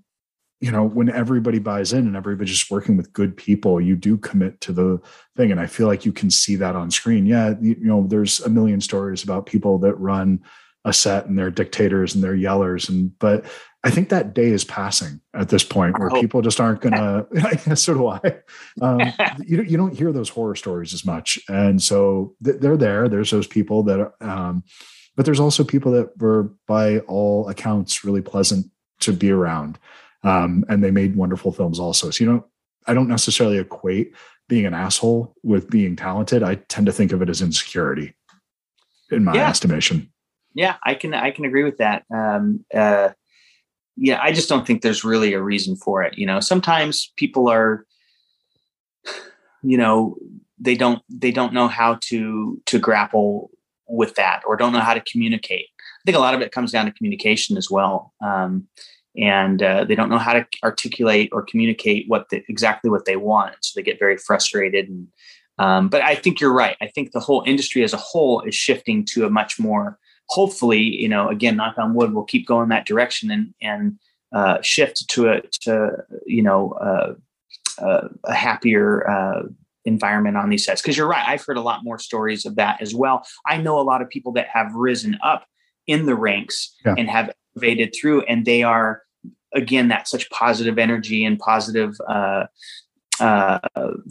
you 0.62 0.72
know 0.72 0.84
when 0.84 1.10
everybody 1.10 1.60
buys 1.60 1.94
in 1.94 2.08
and 2.08 2.16
everybody's 2.16 2.58
just 2.58 2.72
working 2.72 2.96
with 2.96 3.12
good 3.14 3.36
people 3.36 3.82
you 3.82 3.96
do 3.96 4.18
commit 4.18 4.60
to 4.62 4.72
the 4.72 5.00
thing 5.36 5.52
and 5.52 5.60
i 5.60 5.66
feel 5.66 5.86
like 5.86 6.06
you 6.06 6.12
can 6.12 6.32
see 6.32 6.56
that 6.56 6.76
on 6.76 6.90
screen 6.90 7.26
yeah 7.26 7.54
you, 7.60 7.76
you 7.80 7.86
know 7.86 8.06
there's 8.08 8.40
a 8.40 8.50
million 8.50 8.80
stories 8.80 9.24
about 9.24 9.46
people 9.46 9.78
that 9.78 9.94
run 9.96 10.42
a 10.86 10.94
set 10.94 11.26
and 11.26 11.38
they're 11.38 11.52
dictators 11.52 12.16
and 12.16 12.24
they're 12.24 12.36
yellers 12.36 12.88
and 12.88 13.18
but 13.20 13.46
i 13.84 13.90
think 13.90 14.10
that 14.10 14.34
day 14.34 14.48
is 14.48 14.64
passing 14.64 15.20
at 15.34 15.50
this 15.50 15.64
point 15.64 16.00
where 16.00 16.10
people 16.22 16.42
just 16.42 16.62
aren't 16.62 16.82
gonna 16.82 17.26
so 17.76 17.94
do 17.94 18.08
i 18.08 18.20
um, 18.82 19.02
you, 19.46 19.62
you 19.64 19.78
don't 19.78 19.98
hear 19.98 20.12
those 20.12 20.30
horror 20.30 20.56
stories 20.56 20.94
as 20.94 21.04
much 21.06 21.40
and 21.50 21.82
so 21.84 22.34
they're 22.40 22.78
there 22.78 23.10
there's 23.10 23.32
those 23.32 23.48
people 23.48 23.84
that 23.84 24.14
um, 24.22 24.64
but 25.16 25.26
there's 25.26 25.40
also 25.40 25.64
people 25.64 25.92
that 25.92 26.18
were 26.18 26.54
by 26.68 27.00
all 27.00 27.50
accounts 27.50 28.06
really 28.06 28.22
pleasant 28.22 28.66
to 29.00 29.12
be 29.12 29.32
around 29.32 29.78
um, 30.26 30.66
and 30.68 30.84
they 30.84 30.92
made 30.92 31.16
wonderful 31.16 31.52
films 31.52 31.80
also. 31.80 32.10
So 32.10 32.24
you 32.24 32.32
know, 32.32 32.46
I 32.88 32.94
don't 32.94 33.08
necessarily 33.08 33.60
equate 33.60 34.14
being 34.50 34.66
an 34.66 34.74
asshole 34.74 35.36
with 35.44 35.70
being 35.70 35.96
talented. 35.96 36.44
I 36.44 36.56
tend 36.56 36.88
to 36.88 36.92
think 36.92 37.12
of 37.12 37.22
it 37.22 37.30
as 37.30 37.42
insecurity, 37.42 38.14
in 39.12 39.24
my 39.24 39.36
yeah. 39.36 39.50
estimation. 39.50 40.12
Yeah, 40.56 40.78
I 40.84 40.96
can 40.96 41.14
I 41.14 41.32
can 41.32 41.46
agree 41.46 41.64
with 41.64 41.78
that. 41.78 42.06
Um, 42.12 42.66
uh, 42.74 43.10
yeah, 43.98 44.20
I 44.22 44.32
just 44.32 44.50
don't 44.50 44.66
think 44.66 44.82
there's 44.82 45.04
really 45.04 45.34
a 45.34 45.42
reason 45.42 45.76
for 45.76 46.02
it. 46.02 46.18
You 46.18 46.26
know, 46.26 46.40
sometimes 46.40 47.14
people 47.18 47.50
are, 47.50 47.86
you 49.62 49.78
know, 49.78 50.16
they 50.58 50.76
don't 50.76 51.04
they 51.10 51.32
don't 51.32 51.54
know 51.54 51.68
how 51.68 52.00
to 52.04 52.62
to 52.66 52.80
grapple 52.80 53.52
with 53.88 54.16
that 54.16 54.42
or 54.48 54.56
don't 54.56 54.74
know 54.74 54.80
how 54.80 54.94
to 54.94 55.02
communicate. 55.02 55.68
I 55.78 56.02
think 56.06 56.18
a 56.18 56.22
lot 56.22 56.34
of 56.34 56.42
it 56.42 56.54
comes 56.54 56.72
down 56.72 56.86
to 56.86 56.94
communication 56.94 57.58
as 57.58 57.70
well. 57.70 58.14
Um, 58.26 58.68
and 59.18 59.62
uh, 59.62 59.86
they 59.86 59.96
don't 59.96 60.10
know 60.10 60.18
how 60.18 60.34
to 60.34 60.46
articulate 60.64 61.30
or 61.32 61.42
communicate 61.42 62.06
what 62.08 62.30
the, 62.30 62.44
exactly 62.50 62.90
what 62.90 63.06
they 63.06 63.16
want 63.16 63.56
so 63.62 63.72
they 63.76 63.84
get 63.84 64.00
very 64.00 64.18
frustrated 64.18 64.90
and 64.90 65.08
um, 65.58 65.88
but 65.88 66.02
i 66.02 66.16
think 66.16 66.42
you're 66.42 66.54
right 66.54 66.76
i 66.82 66.88
think 66.88 67.12
the 67.12 67.20
whole 67.20 67.42
industry 67.46 67.82
as 67.82 67.94
a 67.94 67.98
whole 67.98 68.42
is 68.42 68.54
shifting 68.54 69.06
to 69.06 69.26
a 69.26 69.30
much 69.30 69.58
more 69.58 69.98
hopefully 70.30 70.80
you 70.80 71.08
know 71.08 71.28
again 71.30 71.56
knock 71.56 71.78
on 71.78 71.94
wood 71.94 72.14
we'll 72.14 72.24
keep 72.24 72.48
going 72.48 72.70
that 72.70 72.86
direction 72.86 73.32
and 73.32 73.54
and 73.62 74.00
uh, 74.34 74.62
shift 74.62 75.08
to 75.08 75.30
a 75.30 75.42
to 75.52 75.92
you 76.26 76.42
know 76.42 76.72
uh, 76.74 77.14
uh 77.84 78.08
a 78.26 78.34
happier 78.34 79.10
uh, 79.10 79.44
environment 79.86 80.36
on 80.36 80.50
these 80.50 80.66
sets 80.66 80.82
because 80.82 80.98
you're 80.98 81.08
right 81.08 81.28
i've 81.28 81.46
heard 81.46 81.58
a 81.58 81.62
lot 81.62 81.84
more 81.84 82.00
stories 82.00 82.46
of 82.46 82.56
that 82.56 82.82
as 82.82 82.96
well 82.96 83.26
i 83.46 83.58
know 83.58 83.80
a 83.80 83.84
lot 83.84 84.02
of 84.02 84.10
people 84.10 84.32
that 84.32 84.48
have 84.48 84.74
risen 84.74 85.18
up 85.24 85.46
in 85.88 86.06
the 86.08 86.16
ranks 86.16 86.76
yeah. 86.86 86.96
and 86.98 87.10
have 87.10 87.32
elevated 87.56 87.94
through 87.96 88.22
and 88.24 88.46
they 88.46 88.64
are 88.64 89.04
again 89.54 89.88
that 89.88 90.08
such 90.08 90.30
positive 90.32 90.78
energy 90.80 91.24
and 91.24 91.40
positive 91.40 91.96
uh, 92.10 92.46
uh, 93.20 93.60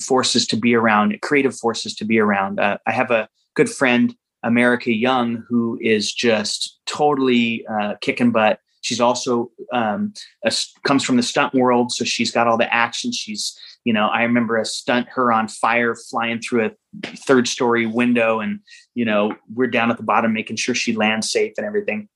forces 0.00 0.46
to 0.46 0.56
be 0.56 0.74
around, 0.74 1.20
creative 1.22 1.56
forces 1.56 1.94
to 1.96 2.04
be 2.04 2.18
around. 2.18 2.58
Uh, 2.58 2.78
I 2.86 2.92
have 2.92 3.10
a 3.10 3.28
good 3.54 3.68
friend, 3.68 4.14
America 4.44 4.92
Young, 4.92 5.44
who 5.48 5.78
is 5.80 6.12
just 6.12 6.78
totally 6.86 7.66
uh, 7.66 7.94
kicking 8.00 8.30
butt, 8.30 8.60
She's 8.84 9.00
also 9.00 9.50
um, 9.72 10.12
a, 10.44 10.52
comes 10.82 11.04
from 11.04 11.16
the 11.16 11.22
stunt 11.22 11.54
world, 11.54 11.90
so 11.90 12.04
she's 12.04 12.30
got 12.30 12.46
all 12.46 12.58
the 12.58 12.72
action. 12.72 13.12
She's, 13.12 13.58
you 13.84 13.94
know, 13.94 14.08
I 14.08 14.24
remember 14.24 14.58
a 14.58 14.66
stunt 14.66 15.08
her 15.08 15.32
on 15.32 15.48
fire 15.48 15.94
flying 15.94 16.38
through 16.38 16.66
a 16.66 16.70
third 17.16 17.48
story 17.48 17.86
window, 17.86 18.40
and 18.40 18.60
you 18.94 19.06
know, 19.06 19.34
we're 19.54 19.68
down 19.68 19.90
at 19.90 19.96
the 19.96 20.02
bottom 20.02 20.34
making 20.34 20.56
sure 20.56 20.74
she 20.74 20.94
lands 20.94 21.30
safe 21.30 21.54
and 21.56 21.66
everything. 21.66 22.10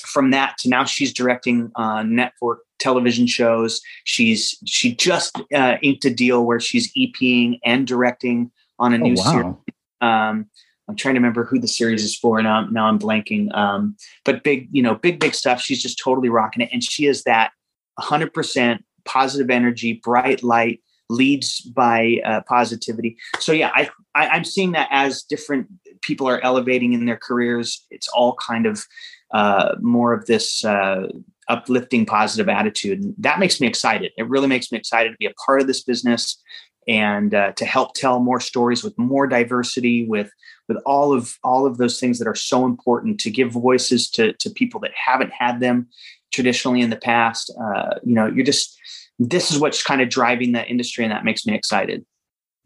From 0.00 0.30
that 0.30 0.56
to 0.60 0.70
now, 0.70 0.84
she's 0.84 1.12
directing 1.12 1.70
uh, 1.76 2.02
network 2.02 2.60
television 2.78 3.26
shows. 3.26 3.82
She's 4.04 4.56
she 4.64 4.94
just 4.94 5.38
uh, 5.54 5.76
inked 5.82 6.06
a 6.06 6.10
deal 6.10 6.46
where 6.46 6.60
she's 6.60 6.90
EPing 6.94 7.58
and 7.62 7.86
directing 7.86 8.50
on 8.78 8.94
a 8.94 8.96
oh, 8.96 9.00
new 9.00 9.14
wow. 9.16 9.32
series. 9.32 9.54
Um, 10.00 10.46
I'm 10.88 10.96
trying 10.96 11.14
to 11.14 11.20
remember 11.20 11.44
who 11.44 11.58
the 11.58 11.68
series 11.68 12.04
is 12.04 12.16
for 12.16 12.40
now. 12.42 12.66
Now 12.66 12.86
I'm 12.86 12.98
blanking. 12.98 13.54
Um, 13.56 13.96
but 14.24 14.44
big, 14.44 14.68
you 14.70 14.82
know, 14.82 14.94
big, 14.94 15.18
big 15.18 15.34
stuff. 15.34 15.60
She's 15.60 15.82
just 15.82 15.98
totally 15.98 16.28
rocking 16.28 16.62
it, 16.62 16.70
and 16.72 16.82
she 16.82 17.06
is 17.06 17.24
that 17.24 17.50
100% 17.98 18.78
positive 19.04 19.50
energy, 19.50 20.00
bright 20.02 20.42
light, 20.42 20.80
leads 21.08 21.60
by 21.60 22.20
uh, 22.24 22.40
positivity. 22.48 23.16
So 23.38 23.52
yeah, 23.52 23.70
I, 23.74 23.88
I 24.14 24.28
I'm 24.28 24.44
seeing 24.44 24.72
that 24.72 24.88
as 24.90 25.22
different 25.22 25.68
people 26.02 26.28
are 26.28 26.40
elevating 26.40 26.92
in 26.92 27.06
their 27.06 27.16
careers. 27.16 27.86
It's 27.90 28.08
all 28.08 28.36
kind 28.36 28.66
of 28.66 28.84
uh, 29.32 29.76
more 29.80 30.12
of 30.12 30.26
this 30.26 30.64
uh, 30.64 31.08
uplifting, 31.48 32.06
positive 32.06 32.48
attitude, 32.48 33.02
and 33.02 33.14
that 33.18 33.38
makes 33.38 33.60
me 33.60 33.66
excited. 33.66 34.12
It 34.16 34.28
really 34.28 34.48
makes 34.48 34.70
me 34.72 34.78
excited 34.78 35.10
to 35.10 35.16
be 35.18 35.26
a 35.26 35.34
part 35.44 35.60
of 35.60 35.66
this 35.66 35.82
business 35.82 36.40
and 36.86 37.34
uh, 37.34 37.52
to 37.52 37.64
help 37.64 37.94
tell 37.94 38.20
more 38.20 38.40
stories 38.40 38.84
with 38.84 38.96
more 38.98 39.26
diversity 39.26 40.06
with 40.06 40.30
with 40.68 40.78
all 40.84 41.12
of 41.12 41.36
all 41.42 41.66
of 41.66 41.78
those 41.78 42.00
things 42.00 42.18
that 42.18 42.28
are 42.28 42.34
so 42.34 42.64
important 42.64 43.20
to 43.20 43.30
give 43.30 43.50
voices 43.50 44.08
to 44.10 44.32
to 44.34 44.50
people 44.50 44.80
that 44.80 44.92
haven't 44.94 45.32
had 45.32 45.60
them 45.60 45.88
traditionally 46.32 46.80
in 46.80 46.90
the 46.90 46.96
past. 46.96 47.52
Uh, 47.60 47.94
you 48.04 48.14
know 48.14 48.26
you're 48.26 48.44
just 48.44 48.78
this 49.18 49.50
is 49.50 49.58
what's 49.58 49.82
kind 49.82 50.00
of 50.00 50.08
driving 50.08 50.52
that 50.52 50.68
industry 50.68 51.04
and 51.04 51.12
that 51.12 51.24
makes 51.24 51.46
me 51.46 51.54
excited. 51.54 52.04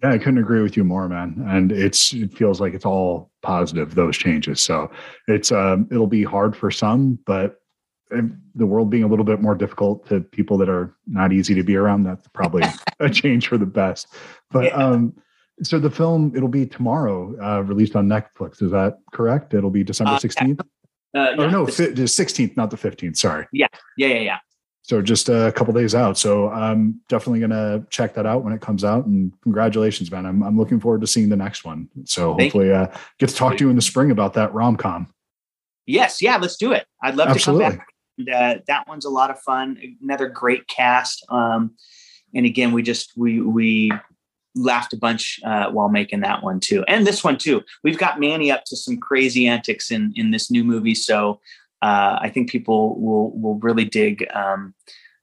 Yeah 0.03 0.11
i 0.11 0.19
couldn't 0.19 0.39
agree 0.39 0.63
with 0.63 0.77
you 0.77 0.85
more 0.85 1.09
man. 1.09 1.43
And 1.47 1.73
it's 1.73 2.13
it 2.13 2.33
feels 2.33 2.61
like 2.61 2.75
it's 2.75 2.87
all 2.87 3.31
positive 3.43 3.95
those 3.95 4.17
changes. 4.17 4.61
So 4.61 4.91
it's 5.29 5.51
um 5.53 5.89
it'll 5.91 6.07
be 6.07 6.25
hard 6.25 6.57
for 6.57 6.71
some 6.71 7.19
but 7.25 7.57
the 8.55 8.67
world 8.67 8.91
being 8.91 9.05
a 9.05 9.07
little 9.07 9.25
bit 9.25 9.41
more 9.41 9.55
difficult 9.55 10.07
to 10.09 10.21
people 10.21 10.59
that 10.59 10.69
are 10.69 10.95
not 11.07 11.33
easy 11.33 11.55
to 11.55 11.63
be 11.63 11.77
around, 11.77 12.05
that's 12.05 12.27
probably 12.29 12.63
a 13.01 13.09
change 13.09 13.49
for 13.49 13.59
the 13.59 13.67
best. 13.67 14.09
But 14.51 14.65
yeah. 14.67 14.77
um, 14.77 15.15
so 15.63 15.79
the 15.79 15.91
film 15.91 16.33
it'll 16.35 16.49
be 16.49 16.67
tomorrow, 16.67 17.35
uh, 17.43 17.63
released 17.63 17.97
on 17.97 18.09
Netflix. 18.09 18.63
Is 18.63 18.71
that 18.73 18.99
correct? 19.13 19.55
It'll 19.55 19.71
be 19.71 19.85
December 19.85 20.13
uh, 20.13 20.19
sixteenth. 20.19 20.61
Uh, 21.15 21.19
uh, 21.19 21.35
yeah, 21.39 21.51
no, 21.51 21.67
the 21.67 22.09
sixteenth, 22.09 22.57
not 22.57 22.71
the 22.71 22.77
fifteenth. 22.77 23.17
Sorry. 23.17 23.47
Yeah, 23.53 23.69
yeah, 23.97 24.09
yeah, 24.09 24.21
yeah. 24.21 24.39
So 24.83 25.03
just 25.03 25.29
a 25.29 25.53
couple 25.55 25.73
days 25.75 25.95
out. 25.95 26.19
So 26.19 26.49
I'm 26.51 27.01
definitely 27.09 27.41
gonna 27.41 27.85
check 27.91 28.15
that 28.15 28.27
out 28.27 28.43
when 28.43 28.53
it 28.53 28.61
comes 28.61 28.85
out. 28.85 29.07
And 29.07 29.33
congratulations, 29.43 30.11
man! 30.11 30.25
I'm 30.27 30.43
I'm 30.43 30.57
looking 30.57 30.81
forward 30.81 31.03
to 31.03 31.07
seeing 31.07 31.29
the 31.29 31.37
next 31.37 31.65
one. 31.65 31.89
So 32.05 32.37
Thank 32.37 32.53
hopefully, 32.53 32.73
uh, 32.73 32.89
get 33.19 33.29
to 33.29 33.35
talk 33.35 33.57
to 33.59 33.65
you 33.65 33.71
in 33.71 33.77
the 33.77 33.83
spring 33.83 34.11
about 34.11 34.35
that 34.35 34.53
rom 34.55 34.77
com. 34.77 35.13
Yes, 35.87 36.23
yeah, 36.23 36.37
let's 36.39 36.57
do 36.57 36.73
it. 36.73 36.87
I'd 37.03 37.17
love 37.17 37.29
Absolutely. 37.29 37.65
to 37.65 37.71
come 37.71 37.79
back 37.79 37.87
uh, 38.29 38.57
that 38.67 38.89
one's 38.89 39.05
a 39.05 39.11
lot 39.11 39.31
of 39.31 39.41
fun. 39.41 39.79
Another 40.03 40.29
great 40.29 40.67
cast. 40.69 41.25
Um, 41.29 41.73
and 42.35 42.47
again, 42.47 42.73
we 42.73 42.83
just 42.83 43.13
we 43.17 43.41
we 43.41 43.93
laughed 44.55 44.93
a 44.93 44.97
bunch 44.97 45.41
uh, 45.45 45.71
while 45.71 45.89
making 45.89 46.21
that 46.21 46.43
one 46.43 46.61
too, 46.61 46.85
and 46.89 47.07
this 47.07 47.23
one 47.23 47.39
too. 47.39 47.63
We've 47.85 47.99
got 47.99 48.21
Manny 48.21 48.51
up 48.51 48.65
to 48.67 48.77
some 48.77 48.99
crazy 48.99 49.47
antics 49.47 49.91
in 49.91 50.13
in 50.17 50.31
this 50.31 50.51
new 50.51 50.65
movie, 50.65 50.95
so 50.95 51.41
uh, 51.83 52.19
I 52.21 52.31
think 52.31 52.51
people 52.51 53.01
will 53.01 53.31
will 53.39 53.59
really 53.59 53.85
dig 53.85 54.27
um, 54.35 54.75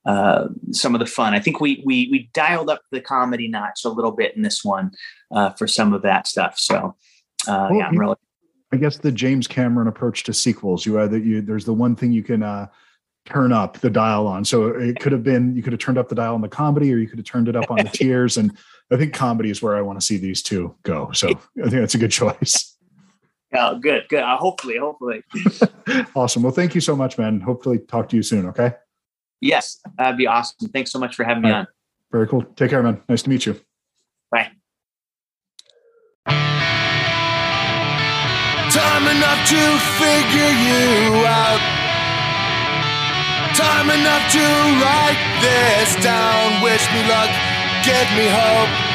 uh, 0.06 0.48
some 0.72 0.96
of 0.96 1.00
the 1.00 1.06
fun. 1.06 1.34
I 1.34 1.40
think 1.40 1.60
we 1.60 1.82
we 1.86 2.10
we 2.12 2.30
dialed 2.34 2.70
up 2.70 2.82
the 2.92 3.02
comedy 3.02 3.48
notch 3.48 3.86
a 3.86 3.90
little 3.90 4.12
bit 4.12 4.36
in 4.36 4.42
this 4.42 4.64
one 4.64 4.92
uh, 5.32 5.52
for 5.52 5.68
some 5.68 5.94
of 5.94 6.02
that 6.02 6.28
stuff. 6.28 6.58
So 6.58 6.96
uh, 7.48 7.68
well, 7.70 7.76
yeah, 7.76 7.88
I'm 7.88 7.98
really. 7.98 8.16
I 8.72 8.78
guess 8.78 8.98
the 8.98 9.12
James 9.14 9.48
Cameron 9.48 9.88
approach 9.88 10.24
to 10.24 10.34
sequels. 10.34 10.86
You 10.86 11.00
either 11.00 11.18
you 11.18 11.42
there's 11.42 11.66
the 11.66 11.74
one 11.74 11.96
thing 11.96 12.12
you 12.12 12.24
can 12.24 12.44
uh, 12.44 12.68
turn 13.28 13.52
up 13.52 13.80
the 13.80 13.90
dial 13.90 14.28
on. 14.28 14.46
So 14.46 14.68
it 14.68 15.00
could 15.00 15.12
have 15.12 15.24
been 15.24 15.56
you 15.56 15.62
could 15.62 15.74
have 15.74 15.80
turned 15.80 15.98
up 15.98 16.10
the 16.10 16.16
dial 16.16 16.34
on 16.34 16.42
the 16.42 16.50
comedy, 16.50 16.94
or 16.94 16.98
you 16.98 17.08
could 17.08 17.20
have 17.20 17.26
turned 17.26 17.48
it 17.48 17.56
up 17.56 17.70
on 17.70 17.78
the 17.78 17.84
tears. 17.94 18.38
And 18.38 18.58
I 18.92 18.98
think 18.98 19.14
comedy 19.14 19.50
is 19.50 19.62
where 19.62 19.76
I 19.76 19.82
want 19.82 20.00
to 20.00 20.06
see 20.06 20.18
these 20.18 20.42
two 20.42 20.76
go. 20.84 21.12
So 21.12 21.30
I 21.30 21.34
think 21.70 21.72
that's 21.72 21.96
a 21.96 22.00
good 22.00 22.12
choice. 22.12 22.76
Oh, 23.54 23.80
good, 23.80 24.04
good. 24.10 24.24
Uh, 24.24 24.38
hopefully, 24.38 24.78
hopefully. 24.78 25.24
awesome. 26.16 26.44
Well, 26.44 26.52
thank 26.52 26.76
you 26.76 26.82
so 26.82 26.96
much, 26.96 27.18
man. 27.18 27.40
Hopefully, 27.40 27.80
talk 27.80 28.10
to 28.10 28.16
you 28.16 28.24
soon. 28.24 28.46
Okay. 28.48 28.74
Yes, 29.40 29.80
that'd 29.98 30.18
be 30.18 30.28
awesome. 30.28 30.70
Thanks 30.70 30.92
so 30.92 31.00
much 31.00 31.16
for 31.16 31.24
having 31.24 31.44
All 31.46 31.50
me 31.50 31.54
right. 31.54 31.60
on. 31.62 31.68
Very 32.12 32.28
cool. 32.28 32.44
Take 32.56 32.72
care, 32.72 32.84
man. 32.84 33.02
Nice 33.08 33.22
to 33.24 33.30
meet 33.30 33.46
you. 33.46 33.60
Bye. 34.32 34.52
Time 38.70 39.08
enough 39.08 39.48
to 39.48 39.80
figure 39.98 40.52
you 40.52 41.26
out. 41.26 41.77
Time 43.58 43.90
enough 43.90 44.32
to 44.34 44.38
write 44.38 45.18
this 45.42 45.96
down. 46.04 46.62
Wish 46.62 46.86
me 46.94 47.02
luck, 47.10 47.32
give 47.84 48.08
me 48.16 48.30
hope. 48.30 48.87